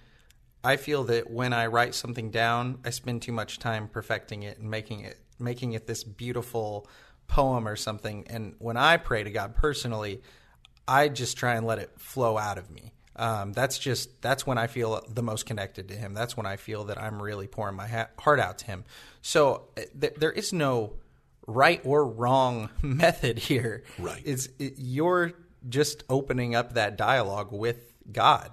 I 0.62 0.76
feel 0.76 1.04
that 1.04 1.30
when 1.30 1.52
I 1.52 1.66
write 1.66 1.94
something 1.94 2.30
down, 2.30 2.78
I 2.84 2.90
spend 2.90 3.22
too 3.22 3.32
much 3.32 3.58
time 3.58 3.88
perfecting 3.88 4.42
it 4.42 4.58
and 4.58 4.70
making 4.70 5.00
it 5.00 5.18
making 5.38 5.72
it 5.72 5.86
this 5.86 6.04
beautiful 6.04 6.86
poem 7.26 7.66
or 7.66 7.76
something. 7.76 8.26
And 8.28 8.54
when 8.58 8.76
I 8.76 8.98
pray 8.98 9.22
to 9.22 9.30
God 9.30 9.56
personally, 9.56 10.20
I 10.86 11.08
just 11.08 11.36
try 11.36 11.54
and 11.54 11.66
let 11.66 11.78
it 11.78 11.90
flow 11.98 12.36
out 12.36 12.58
of 12.58 12.70
me. 12.70 12.92
Um, 13.16 13.52
that's 13.52 13.78
just 13.78 14.20
that's 14.22 14.46
when 14.46 14.58
I 14.58 14.66
feel 14.66 15.02
the 15.08 15.22
most 15.22 15.46
connected 15.46 15.88
to 15.88 15.94
Him. 15.94 16.14
That's 16.14 16.36
when 16.36 16.46
I 16.46 16.56
feel 16.56 16.84
that 16.84 17.00
I'm 17.00 17.22
really 17.22 17.46
pouring 17.46 17.76
my 17.76 17.86
ha- 17.86 18.08
heart 18.18 18.40
out 18.40 18.58
to 18.58 18.66
Him. 18.66 18.84
So 19.22 19.68
uh, 19.76 19.82
th- 19.98 20.14
there 20.16 20.32
is 20.32 20.52
no 20.52 20.94
right 21.46 21.80
or 21.84 22.06
wrong 22.06 22.70
method 22.82 23.38
here. 23.38 23.84
Right. 23.98 24.22
It's 24.24 24.48
it, 24.58 24.74
you're 24.76 25.32
just 25.68 26.04
opening 26.08 26.54
up 26.54 26.74
that 26.74 26.96
dialogue 26.96 27.52
with 27.52 27.92
God 28.10 28.50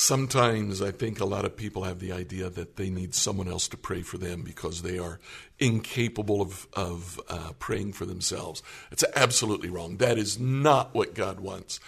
Sometimes 0.00 0.80
I 0.80 0.92
think 0.92 1.18
a 1.18 1.24
lot 1.24 1.44
of 1.44 1.56
people 1.56 1.82
have 1.82 1.98
the 1.98 2.12
idea 2.12 2.48
that 2.50 2.76
they 2.76 2.88
need 2.88 3.16
someone 3.16 3.48
else 3.48 3.66
to 3.66 3.76
pray 3.76 4.02
for 4.02 4.16
them 4.16 4.42
because 4.42 4.82
they 4.82 4.96
are 4.96 5.18
incapable 5.58 6.40
of, 6.40 6.68
of 6.72 7.20
uh, 7.28 7.50
praying 7.58 7.94
for 7.94 8.06
themselves. 8.06 8.62
It's 8.92 9.02
absolutely 9.16 9.70
wrong. 9.70 9.96
That 9.96 10.16
is 10.16 10.38
not 10.38 10.94
what 10.94 11.16
God 11.16 11.40
wants. 11.40 11.80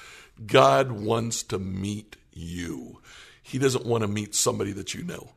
God 0.44 0.90
wants 0.90 1.44
to 1.44 1.60
meet 1.60 2.16
you, 2.32 3.00
He 3.44 3.58
doesn't 3.58 3.86
want 3.86 4.02
to 4.02 4.08
meet 4.08 4.34
somebody 4.34 4.72
that 4.72 4.92
you 4.92 5.04
know. 5.04 5.30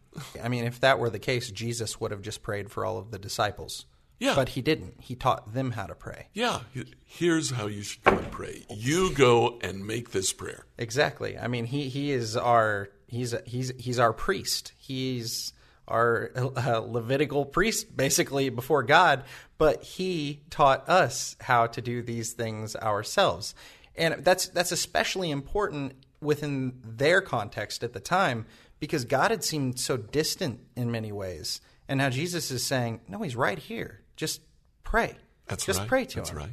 I 0.43 0.49
mean, 0.49 0.63
if 0.63 0.79
that 0.79 0.97
were 0.97 1.11
the 1.11 1.19
case, 1.19 1.51
Jesus 1.51 2.01
would 2.01 2.09
have 2.09 2.23
just 2.23 2.41
prayed 2.41 2.71
for 2.71 2.83
all 2.85 2.97
of 2.97 3.11
the 3.11 3.19
disciples. 3.19 3.85
Yeah. 4.23 4.35
But 4.35 4.49
he 4.49 4.61
didn't. 4.61 5.01
He 5.01 5.15
taught 5.15 5.53
them 5.53 5.71
how 5.71 5.85
to 5.85 5.95
pray. 5.95 6.29
Yeah. 6.33 6.61
Here's 7.03 7.51
how 7.51 7.67
you 7.67 7.81
should 7.81 8.05
go 8.05 8.17
and 8.17 8.31
pray. 8.31 8.65
You 8.69 9.13
go 9.13 9.59
and 9.61 9.85
make 9.85 10.11
this 10.11 10.31
prayer. 10.31 10.65
Exactly. 10.77 11.37
I 11.37 11.47
mean, 11.49 11.65
he, 11.65 11.89
he 11.89 12.11
is 12.11 12.37
our 12.37 12.87
he's 13.07 13.35
he's 13.45 13.73
he's 13.77 13.99
our 13.99 14.13
priest. 14.13 14.71
He's 14.77 15.51
our 15.89 16.31
uh, 16.37 16.79
Levitical 16.79 17.45
priest, 17.45 17.97
basically 17.97 18.47
before 18.47 18.81
God. 18.81 19.25
But 19.57 19.83
he 19.83 20.43
taught 20.49 20.87
us 20.87 21.35
how 21.41 21.67
to 21.67 21.81
do 21.81 22.01
these 22.01 22.31
things 22.31 22.77
ourselves, 22.77 23.53
and 23.93 24.23
that's 24.23 24.47
that's 24.47 24.71
especially 24.71 25.31
important 25.31 25.95
within 26.21 26.79
their 26.81 27.19
context 27.19 27.83
at 27.83 27.91
the 27.91 27.99
time 27.99 28.45
because 28.79 29.03
God 29.03 29.31
had 29.31 29.43
seemed 29.43 29.81
so 29.81 29.97
distant 29.97 30.61
in 30.77 30.89
many 30.91 31.11
ways. 31.11 31.59
And 31.89 31.97
now 31.97 32.09
Jesus 32.09 32.49
is 32.51 32.65
saying, 32.65 33.01
no, 33.09 33.21
he's 33.21 33.35
right 33.35 33.59
here. 33.59 33.99
Just 34.23 34.39
pray. 34.83 35.17
That's 35.47 35.65
Just 35.65 35.79
right. 35.79 35.87
pray 35.89 36.05
to 36.05 36.15
That's 36.15 36.29
him. 36.29 36.37
right. 36.37 36.49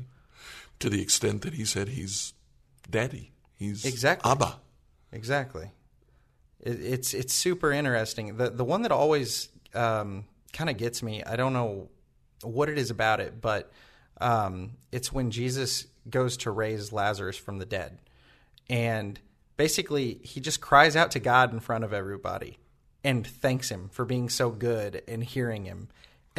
To 0.81 0.91
the 0.91 1.01
extent 1.01 1.43
that 1.43 1.55
he 1.55 1.65
said 1.65 1.87
he's 1.89 2.35
daddy. 2.91 3.31
He's 3.55 3.85
Exactly. 3.85 4.29
Abba. 4.29 4.57
Exactly. 5.13 5.71
It, 6.59 6.81
it's 6.81 7.15
it's 7.15 7.33
super 7.33 7.71
interesting. 7.71 8.37
The 8.37 8.51
the 8.51 8.65
one 8.65 8.83
that 8.83 8.91
always 8.91 9.51
um, 9.73 10.25
kind 10.53 10.69
of 10.69 10.77
gets 10.79 11.01
me. 11.01 11.23
I 11.23 11.37
don't 11.37 11.53
know 11.53 11.91
what 12.43 12.69
it 12.69 12.77
is 12.79 12.91
about 12.91 13.21
it, 13.21 13.41
but 13.41 13.71
um, 14.21 14.73
it's 14.91 15.13
when 15.13 15.31
Jesus 15.31 15.87
goes 16.09 16.37
to 16.39 16.51
raise 16.51 16.93
Lazarus 16.93 17.37
from 17.37 17.59
the 17.59 17.67
dead, 17.67 17.99
and 18.69 19.21
basically 19.57 20.21
he 20.25 20.41
just 20.41 20.61
cries 20.61 20.97
out 20.97 21.13
to 21.13 21.21
God 21.21 21.53
in 21.53 21.61
front 21.61 21.85
of 21.85 21.93
everybody 21.93 22.59
and 23.05 23.25
thanks 23.27 23.69
him 23.71 23.89
for 23.93 24.05
being 24.05 24.29
so 24.29 24.51
good 24.51 25.03
and 25.07 25.23
hearing 25.23 25.65
him. 25.67 25.89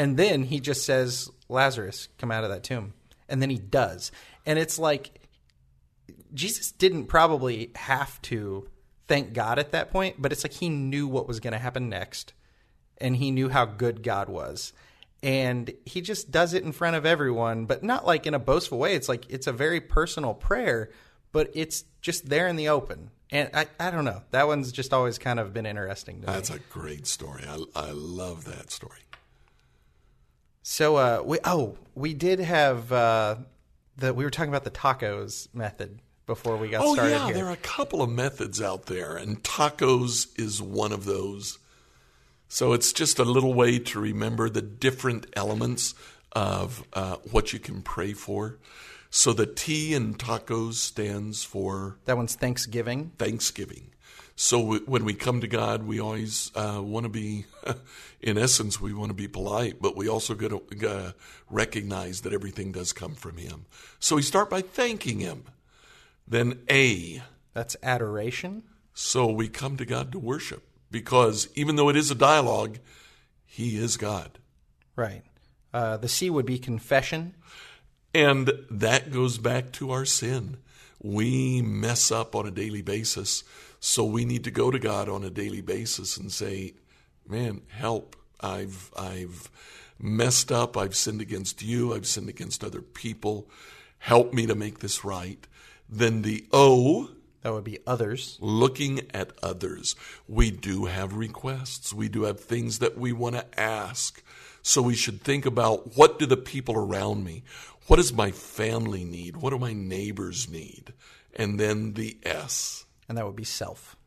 And 0.01 0.17
then 0.17 0.41
he 0.41 0.59
just 0.59 0.83
says, 0.83 1.29
Lazarus, 1.47 2.07
come 2.17 2.31
out 2.31 2.43
of 2.43 2.49
that 2.49 2.63
tomb. 2.63 2.95
And 3.29 3.39
then 3.39 3.51
he 3.51 3.59
does. 3.59 4.11
And 4.47 4.57
it's 4.57 4.79
like 4.79 5.11
Jesus 6.33 6.71
didn't 6.71 7.05
probably 7.05 7.69
have 7.75 8.19
to 8.23 8.67
thank 9.07 9.33
God 9.33 9.59
at 9.59 9.73
that 9.73 9.91
point, 9.91 10.15
but 10.17 10.31
it's 10.31 10.43
like 10.43 10.53
he 10.53 10.69
knew 10.69 11.07
what 11.07 11.27
was 11.27 11.39
going 11.39 11.53
to 11.53 11.59
happen 11.59 11.87
next 11.87 12.33
and 12.97 13.15
he 13.15 13.29
knew 13.29 13.47
how 13.49 13.65
good 13.65 14.01
God 14.01 14.27
was. 14.27 14.73
And 15.21 15.71
he 15.85 16.01
just 16.01 16.31
does 16.31 16.55
it 16.55 16.63
in 16.63 16.71
front 16.71 16.95
of 16.95 17.05
everyone, 17.05 17.67
but 17.67 17.83
not 17.83 18.03
like 18.03 18.25
in 18.25 18.33
a 18.33 18.39
boastful 18.39 18.79
way. 18.79 18.95
It's 18.95 19.07
like 19.07 19.29
it's 19.29 19.45
a 19.45 19.53
very 19.53 19.79
personal 19.79 20.33
prayer, 20.33 20.89
but 21.31 21.51
it's 21.53 21.83
just 22.01 22.27
there 22.27 22.47
in 22.47 22.55
the 22.55 22.69
open. 22.69 23.11
And 23.29 23.51
I, 23.53 23.67
I 23.79 23.91
don't 23.91 24.05
know. 24.05 24.23
That 24.31 24.47
one's 24.47 24.71
just 24.71 24.93
always 24.93 25.19
kind 25.19 25.39
of 25.39 25.53
been 25.53 25.67
interesting 25.67 26.21
to 26.21 26.25
That's 26.25 26.49
me. 26.49 26.55
a 26.55 26.73
great 26.73 27.05
story. 27.05 27.43
I, 27.47 27.63
I 27.75 27.91
love 27.91 28.45
that 28.45 28.71
story. 28.71 29.01
So 30.63 30.95
uh 30.95 31.21
we 31.25 31.39
oh, 31.43 31.77
we 31.95 32.13
did 32.13 32.39
have 32.39 32.91
uh 32.91 33.35
the 33.97 34.13
we 34.13 34.23
were 34.23 34.29
talking 34.29 34.49
about 34.49 34.63
the 34.63 34.71
tacos 34.71 35.47
method 35.53 35.99
before 36.25 36.57
we 36.57 36.69
got 36.69 36.83
Oh, 36.83 36.93
started 36.93 37.11
yeah, 37.11 37.25
here. 37.27 37.35
there 37.35 37.45
are 37.47 37.53
a 37.53 37.57
couple 37.57 38.01
of 38.01 38.09
methods 38.09 38.61
out 38.61 38.85
there, 38.85 39.15
and 39.17 39.43
tacos 39.43 40.27
is 40.39 40.61
one 40.61 40.91
of 40.91 41.05
those. 41.05 41.59
So 42.47 42.73
it's 42.73 42.91
just 42.93 43.17
a 43.17 43.23
little 43.23 43.53
way 43.53 43.79
to 43.79 43.99
remember 43.99 44.49
the 44.49 44.61
different 44.61 45.25
elements 45.35 45.93
of 46.33 46.83
uh, 46.93 47.15
what 47.31 47.53
you 47.53 47.59
can 47.59 47.81
pray 47.81 48.13
for. 48.13 48.57
So 49.09 49.33
the 49.33 49.45
T 49.45 49.93
in 49.93 50.13
tacos 50.15 50.75
stands 50.75 51.43
for 51.43 51.97
that 52.05 52.15
one's 52.17 52.35
Thanksgiving. 52.35 53.11
Thanksgiving. 53.17 53.90
So 54.41 54.59
w- 54.59 54.83
when 54.87 55.05
we 55.05 55.13
come 55.13 55.41
to 55.41 55.47
God, 55.47 55.83
we 55.83 56.01
always 56.01 56.51
uh, 56.55 56.81
want 56.83 57.03
to 57.03 57.09
be, 57.09 57.45
in 58.21 58.39
essence, 58.39 58.81
we 58.81 58.91
want 58.91 59.11
to 59.11 59.13
be 59.13 59.27
polite, 59.27 59.79
but 59.79 59.95
we 59.95 60.09
also 60.09 60.33
got 60.33 60.49
to 60.49 60.89
uh, 60.89 61.11
recognize 61.51 62.21
that 62.21 62.33
everything 62.33 62.71
does 62.71 62.91
come 62.91 63.13
from 63.13 63.37
Him. 63.37 63.67
So 63.99 64.15
we 64.15 64.23
start 64.23 64.49
by 64.49 64.61
thanking 64.61 65.19
Him. 65.19 65.43
Then 66.27 66.57
A. 66.71 67.21
That's 67.53 67.75
adoration. 67.83 68.63
So 68.95 69.27
we 69.27 69.47
come 69.47 69.77
to 69.77 69.85
God 69.85 70.11
to 70.13 70.17
worship 70.17 70.63
because 70.89 71.47
even 71.53 71.75
though 71.75 71.89
it 71.89 71.95
is 71.95 72.09
a 72.09 72.15
dialogue, 72.15 72.79
He 73.45 73.77
is 73.77 73.95
God. 73.95 74.39
Right. 74.95 75.21
Uh, 75.71 75.97
the 75.97 76.09
C 76.09 76.31
would 76.31 76.47
be 76.47 76.57
confession. 76.57 77.35
And 78.11 78.51
that 78.71 79.11
goes 79.11 79.37
back 79.37 79.71
to 79.73 79.91
our 79.91 80.03
sin. 80.03 80.57
We 80.99 81.61
mess 81.61 82.11
up 82.11 82.35
on 82.35 82.47
a 82.47 82.51
daily 82.51 82.81
basis. 82.81 83.43
So 83.83 84.05
we 84.05 84.25
need 84.25 84.43
to 84.43 84.51
go 84.51 84.69
to 84.69 84.77
God 84.77 85.09
on 85.09 85.23
a 85.23 85.31
daily 85.31 85.61
basis 85.61 86.15
and 86.15 86.31
say, 86.31 86.75
man, 87.27 87.63
help. 87.67 88.15
I've, 88.39 88.91
I've 88.95 89.49
messed 89.99 90.51
up. 90.51 90.77
I've 90.77 90.95
sinned 90.95 91.19
against 91.19 91.63
you. 91.63 91.93
I've 91.93 92.05
sinned 92.05 92.29
against 92.29 92.63
other 92.63 92.81
people. 92.81 93.49
Help 93.97 94.33
me 94.33 94.45
to 94.45 94.53
make 94.53 94.79
this 94.79 95.03
right. 95.03 95.45
Then 95.89 96.21
the 96.21 96.45
O, 96.53 97.09
That 97.41 97.53
would 97.53 97.63
be 97.63 97.79
others. 97.87 98.37
looking 98.39 99.01
at 99.15 99.33
others. 99.41 99.95
We 100.27 100.51
do 100.51 100.85
have 100.85 101.13
requests. 101.13 101.91
We 101.91 102.07
do 102.07 102.23
have 102.23 102.39
things 102.39 102.79
that 102.79 102.99
we 102.99 103.11
want 103.11 103.35
to 103.35 103.59
ask. 103.59 104.23
So 104.61 104.83
we 104.83 104.93
should 104.95 105.21
think 105.21 105.47
about 105.47 105.97
what 105.97 106.19
do 106.19 106.27
the 106.27 106.37
people 106.37 106.75
around 106.75 107.23
me, 107.23 107.43
what 107.87 107.95
does 107.95 108.13
my 108.13 108.29
family 108.29 109.03
need? 109.03 109.37
What 109.37 109.49
do 109.49 109.57
my 109.57 109.73
neighbors 109.73 110.47
need? 110.47 110.93
And 111.35 111.59
then 111.59 111.93
the 111.93 112.19
S. 112.21 112.85
And 113.11 113.17
that 113.17 113.25
would 113.25 113.35
be 113.35 113.43
self. 113.43 113.97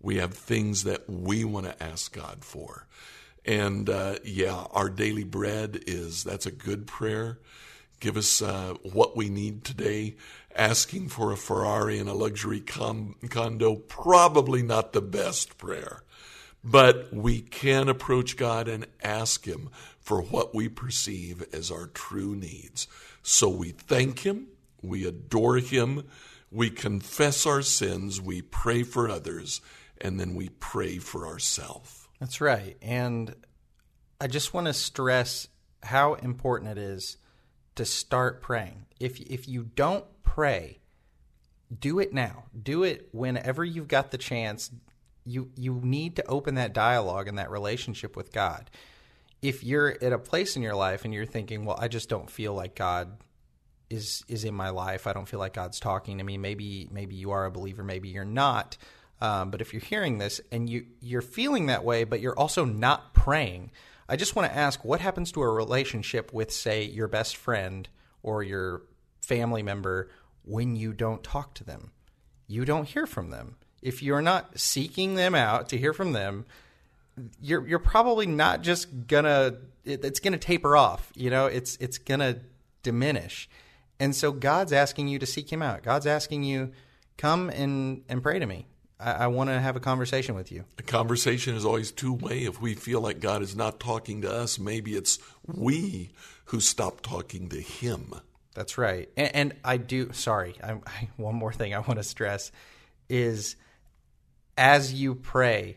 We 0.00 0.18
have 0.18 0.34
things 0.34 0.84
that 0.84 1.10
we 1.10 1.44
want 1.44 1.66
to 1.66 1.82
ask 1.82 2.14
God 2.14 2.44
for. 2.44 2.86
And 3.44 3.90
uh, 3.90 4.20
yeah, 4.22 4.66
our 4.70 4.88
daily 4.88 5.24
bread 5.24 5.80
is 5.88 6.22
that's 6.22 6.46
a 6.46 6.52
good 6.52 6.86
prayer. 6.86 7.40
Give 7.98 8.16
us 8.16 8.40
uh, 8.40 8.74
what 8.84 9.16
we 9.16 9.28
need 9.28 9.64
today. 9.64 10.14
Asking 10.54 11.08
for 11.08 11.32
a 11.32 11.36
Ferrari 11.36 11.98
and 11.98 12.08
a 12.08 12.12
luxury 12.12 12.60
com- 12.60 13.16
condo, 13.30 13.74
probably 13.74 14.62
not 14.62 14.92
the 14.92 15.02
best 15.02 15.58
prayer. 15.58 16.04
But 16.62 17.12
we 17.12 17.40
can 17.40 17.88
approach 17.88 18.36
God 18.36 18.68
and 18.68 18.86
ask 19.02 19.44
Him 19.44 19.70
for 19.98 20.22
what 20.22 20.54
we 20.54 20.68
perceive 20.68 21.44
as 21.52 21.72
our 21.72 21.88
true 21.88 22.36
needs. 22.36 22.86
So 23.24 23.48
we 23.48 23.70
thank 23.70 24.20
Him, 24.20 24.46
we 24.80 25.04
adore 25.04 25.56
Him, 25.56 26.04
we 26.52 26.70
confess 26.70 27.46
our 27.46 27.62
sins, 27.62 28.20
we 28.20 28.42
pray 28.42 28.82
for 28.82 29.08
others, 29.08 29.60
and 30.00 30.20
then 30.20 30.34
we 30.34 30.50
pray 30.50 30.98
for 30.98 31.26
ourselves. 31.26 32.08
That's 32.20 32.40
right. 32.40 32.76
And 32.82 33.34
I 34.20 34.26
just 34.26 34.52
want 34.52 34.66
to 34.66 34.74
stress 34.74 35.48
how 35.82 36.14
important 36.14 36.70
it 36.72 36.78
is 36.78 37.16
to 37.76 37.84
start 37.84 38.42
praying. 38.42 38.86
If 39.00 39.18
if 39.20 39.48
you 39.48 39.64
don't 39.74 40.04
pray, 40.22 40.78
do 41.76 41.98
it 41.98 42.12
now. 42.12 42.44
Do 42.60 42.82
it 42.84 43.08
whenever 43.12 43.64
you've 43.64 43.88
got 43.88 44.10
the 44.10 44.18
chance. 44.18 44.70
You 45.24 45.50
you 45.56 45.80
need 45.82 46.16
to 46.16 46.26
open 46.26 46.56
that 46.56 46.74
dialogue 46.74 47.28
and 47.28 47.38
that 47.38 47.50
relationship 47.50 48.14
with 48.16 48.32
God. 48.32 48.70
If 49.40 49.64
you're 49.64 49.96
at 50.00 50.12
a 50.12 50.18
place 50.18 50.54
in 50.54 50.62
your 50.62 50.76
life 50.76 51.04
and 51.04 51.12
you're 51.14 51.26
thinking, 51.26 51.64
"Well, 51.64 51.78
I 51.80 51.88
just 51.88 52.08
don't 52.08 52.30
feel 52.30 52.54
like 52.54 52.76
God 52.76 53.16
is 53.92 54.24
is 54.28 54.44
in 54.44 54.54
my 54.54 54.70
life. 54.70 55.06
I 55.06 55.12
don't 55.12 55.28
feel 55.28 55.40
like 55.40 55.54
God's 55.54 55.78
talking 55.78 56.18
to 56.18 56.24
me. 56.24 56.38
Maybe 56.38 56.88
maybe 56.90 57.14
you 57.14 57.30
are 57.30 57.44
a 57.44 57.50
believer, 57.50 57.84
maybe 57.84 58.08
you're 58.08 58.24
not. 58.24 58.76
Um, 59.20 59.50
but 59.52 59.60
if 59.60 59.72
you're 59.72 59.82
hearing 59.82 60.18
this 60.18 60.40
and 60.50 60.68
you 60.68 60.86
you're 61.00 61.22
feeling 61.22 61.66
that 61.66 61.84
way, 61.84 62.04
but 62.04 62.20
you're 62.20 62.38
also 62.38 62.64
not 62.64 63.14
praying, 63.14 63.70
I 64.08 64.16
just 64.16 64.34
want 64.34 64.50
to 64.50 64.56
ask, 64.56 64.84
what 64.84 65.00
happens 65.00 65.30
to 65.32 65.42
a 65.42 65.48
relationship 65.48 66.32
with, 66.32 66.50
say, 66.50 66.84
your 66.84 67.08
best 67.08 67.36
friend 67.36 67.88
or 68.22 68.42
your 68.42 68.82
family 69.20 69.62
member 69.62 70.10
when 70.44 70.74
you 70.74 70.92
don't 70.92 71.22
talk 71.22 71.54
to 71.54 71.64
them? 71.64 71.92
You 72.48 72.64
don't 72.64 72.88
hear 72.88 73.06
from 73.06 73.30
them. 73.30 73.56
If 73.80 74.02
you're 74.02 74.22
not 74.22 74.58
seeking 74.58 75.14
them 75.14 75.34
out 75.34 75.68
to 75.68 75.78
hear 75.78 75.92
from 75.92 76.12
them, 76.12 76.46
you're 77.40 77.66
you're 77.66 77.78
probably 77.78 78.26
not 78.26 78.62
just 78.62 79.06
gonna 79.06 79.58
it, 79.84 80.04
it's 80.04 80.20
gonna 80.20 80.38
taper 80.38 80.76
off. 80.76 81.12
You 81.14 81.30
know, 81.30 81.46
it's 81.46 81.76
it's 81.76 81.98
gonna 81.98 82.40
diminish. 82.82 83.48
And 84.02 84.16
so 84.16 84.32
God's 84.32 84.72
asking 84.72 85.06
you 85.06 85.20
to 85.20 85.26
seek 85.26 85.52
Him 85.52 85.62
out. 85.62 85.84
God's 85.84 86.08
asking 86.08 86.42
you, 86.42 86.72
come 87.16 87.50
and 87.50 88.02
and 88.08 88.20
pray 88.20 88.40
to 88.40 88.46
me. 88.46 88.66
I, 88.98 89.12
I 89.12 89.26
want 89.28 89.48
to 89.50 89.60
have 89.60 89.76
a 89.76 89.80
conversation 89.80 90.34
with 90.34 90.50
you. 90.50 90.64
A 90.76 90.82
conversation 90.82 91.54
is 91.54 91.64
always 91.64 91.92
two 91.92 92.12
way. 92.12 92.40
If 92.40 92.60
we 92.60 92.74
feel 92.74 93.00
like 93.00 93.20
God 93.20 93.42
is 93.42 93.54
not 93.54 93.78
talking 93.78 94.22
to 94.22 94.32
us, 94.32 94.58
maybe 94.58 94.96
it's 94.96 95.20
we 95.46 96.10
who 96.46 96.58
stop 96.58 97.02
talking 97.02 97.48
to 97.50 97.60
Him. 97.60 98.12
That's 98.54 98.76
right. 98.76 99.08
And, 99.16 99.36
and 99.36 99.54
I 99.64 99.76
do. 99.76 100.12
Sorry, 100.12 100.56
I, 100.60 100.72
I, 100.84 101.08
one 101.16 101.36
more 101.36 101.52
thing 101.52 101.72
I 101.72 101.78
want 101.78 101.98
to 101.98 102.02
stress 102.02 102.50
is 103.08 103.54
as 104.58 104.92
you 104.92 105.14
pray, 105.14 105.76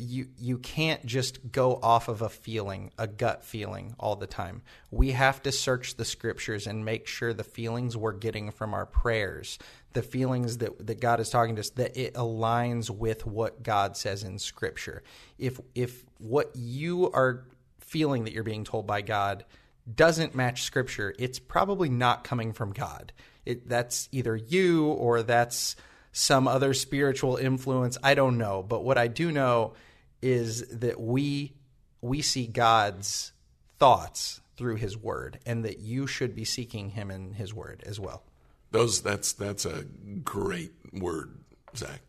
you 0.00 0.28
you 0.38 0.58
can't 0.58 1.04
just 1.04 1.52
go 1.52 1.78
off 1.82 2.08
of 2.08 2.22
a 2.22 2.28
feeling, 2.28 2.90
a 2.98 3.06
gut 3.06 3.44
feeling 3.44 3.94
all 3.98 4.16
the 4.16 4.26
time. 4.26 4.62
We 4.90 5.12
have 5.12 5.42
to 5.42 5.52
search 5.52 5.96
the 5.96 6.04
scriptures 6.04 6.66
and 6.66 6.84
make 6.84 7.06
sure 7.06 7.32
the 7.32 7.44
feelings 7.44 7.96
we're 7.96 8.12
getting 8.12 8.50
from 8.50 8.74
our 8.74 8.86
prayers, 8.86 9.58
the 9.92 10.02
feelings 10.02 10.58
that, 10.58 10.86
that 10.86 11.00
God 11.00 11.20
is 11.20 11.30
talking 11.30 11.56
to 11.56 11.60
us, 11.60 11.70
that 11.70 11.96
it 11.96 12.14
aligns 12.14 12.90
with 12.90 13.26
what 13.26 13.62
God 13.62 13.96
says 13.96 14.22
in 14.22 14.38
scripture. 14.38 15.02
If 15.38 15.60
if 15.74 16.04
what 16.18 16.50
you 16.54 17.10
are 17.12 17.44
feeling 17.80 18.24
that 18.24 18.32
you're 18.32 18.44
being 18.44 18.64
told 18.64 18.86
by 18.86 19.02
God 19.02 19.44
doesn't 19.92 20.34
match 20.34 20.62
scripture, 20.62 21.14
it's 21.18 21.38
probably 21.38 21.88
not 21.88 22.24
coming 22.24 22.52
from 22.52 22.72
God. 22.72 23.12
It, 23.44 23.68
that's 23.68 24.08
either 24.12 24.36
you 24.36 24.86
or 24.86 25.22
that's 25.22 25.76
some 26.12 26.48
other 26.48 26.74
spiritual 26.74 27.36
influence. 27.36 27.96
I 28.02 28.14
don't 28.14 28.38
know, 28.38 28.62
but 28.62 28.84
what 28.84 28.98
I 28.98 29.08
do 29.08 29.32
know 29.32 29.74
is 30.22 30.66
that 30.68 31.00
we 31.00 31.54
we 32.00 32.22
see 32.22 32.46
God's 32.46 33.32
thoughts 33.78 34.40
through 34.56 34.76
His 34.76 34.96
Word, 34.96 35.38
and 35.46 35.64
that 35.64 35.78
you 35.78 36.06
should 36.06 36.34
be 36.34 36.44
seeking 36.44 36.90
Him 36.90 37.10
in 37.10 37.34
His 37.34 37.54
Word 37.54 37.82
as 37.86 37.98
well. 37.98 38.22
Those 38.70 39.02
that's 39.02 39.32
that's 39.32 39.64
a 39.64 39.84
great 40.22 40.72
word, 40.92 41.36
Zack. 41.76 42.00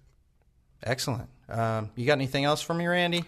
Excellent. 0.84 1.30
Um, 1.50 1.92
you 1.96 2.06
got 2.06 2.14
anything 2.14 2.46
else 2.46 2.62
for 2.62 2.74
me, 2.74 2.88
Randy? 2.88 3.24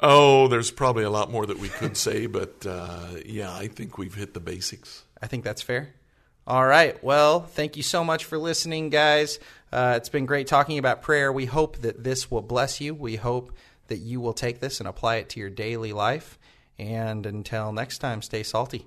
Oh, 0.00 0.48
there's 0.48 0.70
probably 0.70 1.04
a 1.04 1.10
lot 1.10 1.30
more 1.30 1.46
that 1.46 1.58
we 1.58 1.68
could 1.68 1.96
say, 1.96 2.26
but 2.38 2.66
uh, 2.66 3.08
yeah, 3.24 3.52
I 3.52 3.68
think 3.68 3.98
we've 3.98 4.14
hit 4.14 4.34
the 4.34 4.40
basics. 4.40 5.04
I 5.20 5.26
think 5.26 5.44
that's 5.44 5.62
fair. 5.62 5.94
All 6.46 6.66
right. 6.66 7.02
Well, 7.04 7.40
thank 7.42 7.76
you 7.76 7.84
so 7.84 8.02
much 8.02 8.24
for 8.24 8.36
listening, 8.36 8.90
guys. 8.90 9.38
Uh, 9.72 9.94
it's 9.96 10.08
been 10.08 10.26
great 10.26 10.48
talking 10.48 10.78
about 10.78 11.00
prayer. 11.02 11.32
We 11.32 11.46
hope 11.46 11.78
that 11.78 12.02
this 12.02 12.30
will 12.30 12.42
bless 12.42 12.80
you. 12.80 12.94
We 12.94 13.14
hope 13.14 13.52
that 13.92 13.98
you 13.98 14.22
will 14.22 14.32
take 14.32 14.58
this 14.58 14.80
and 14.80 14.88
apply 14.88 15.16
it 15.16 15.28
to 15.28 15.38
your 15.38 15.50
daily 15.50 15.92
life. 15.92 16.38
And 16.78 17.26
until 17.26 17.72
next 17.72 17.98
time, 17.98 18.22
stay 18.22 18.42
salty. 18.42 18.86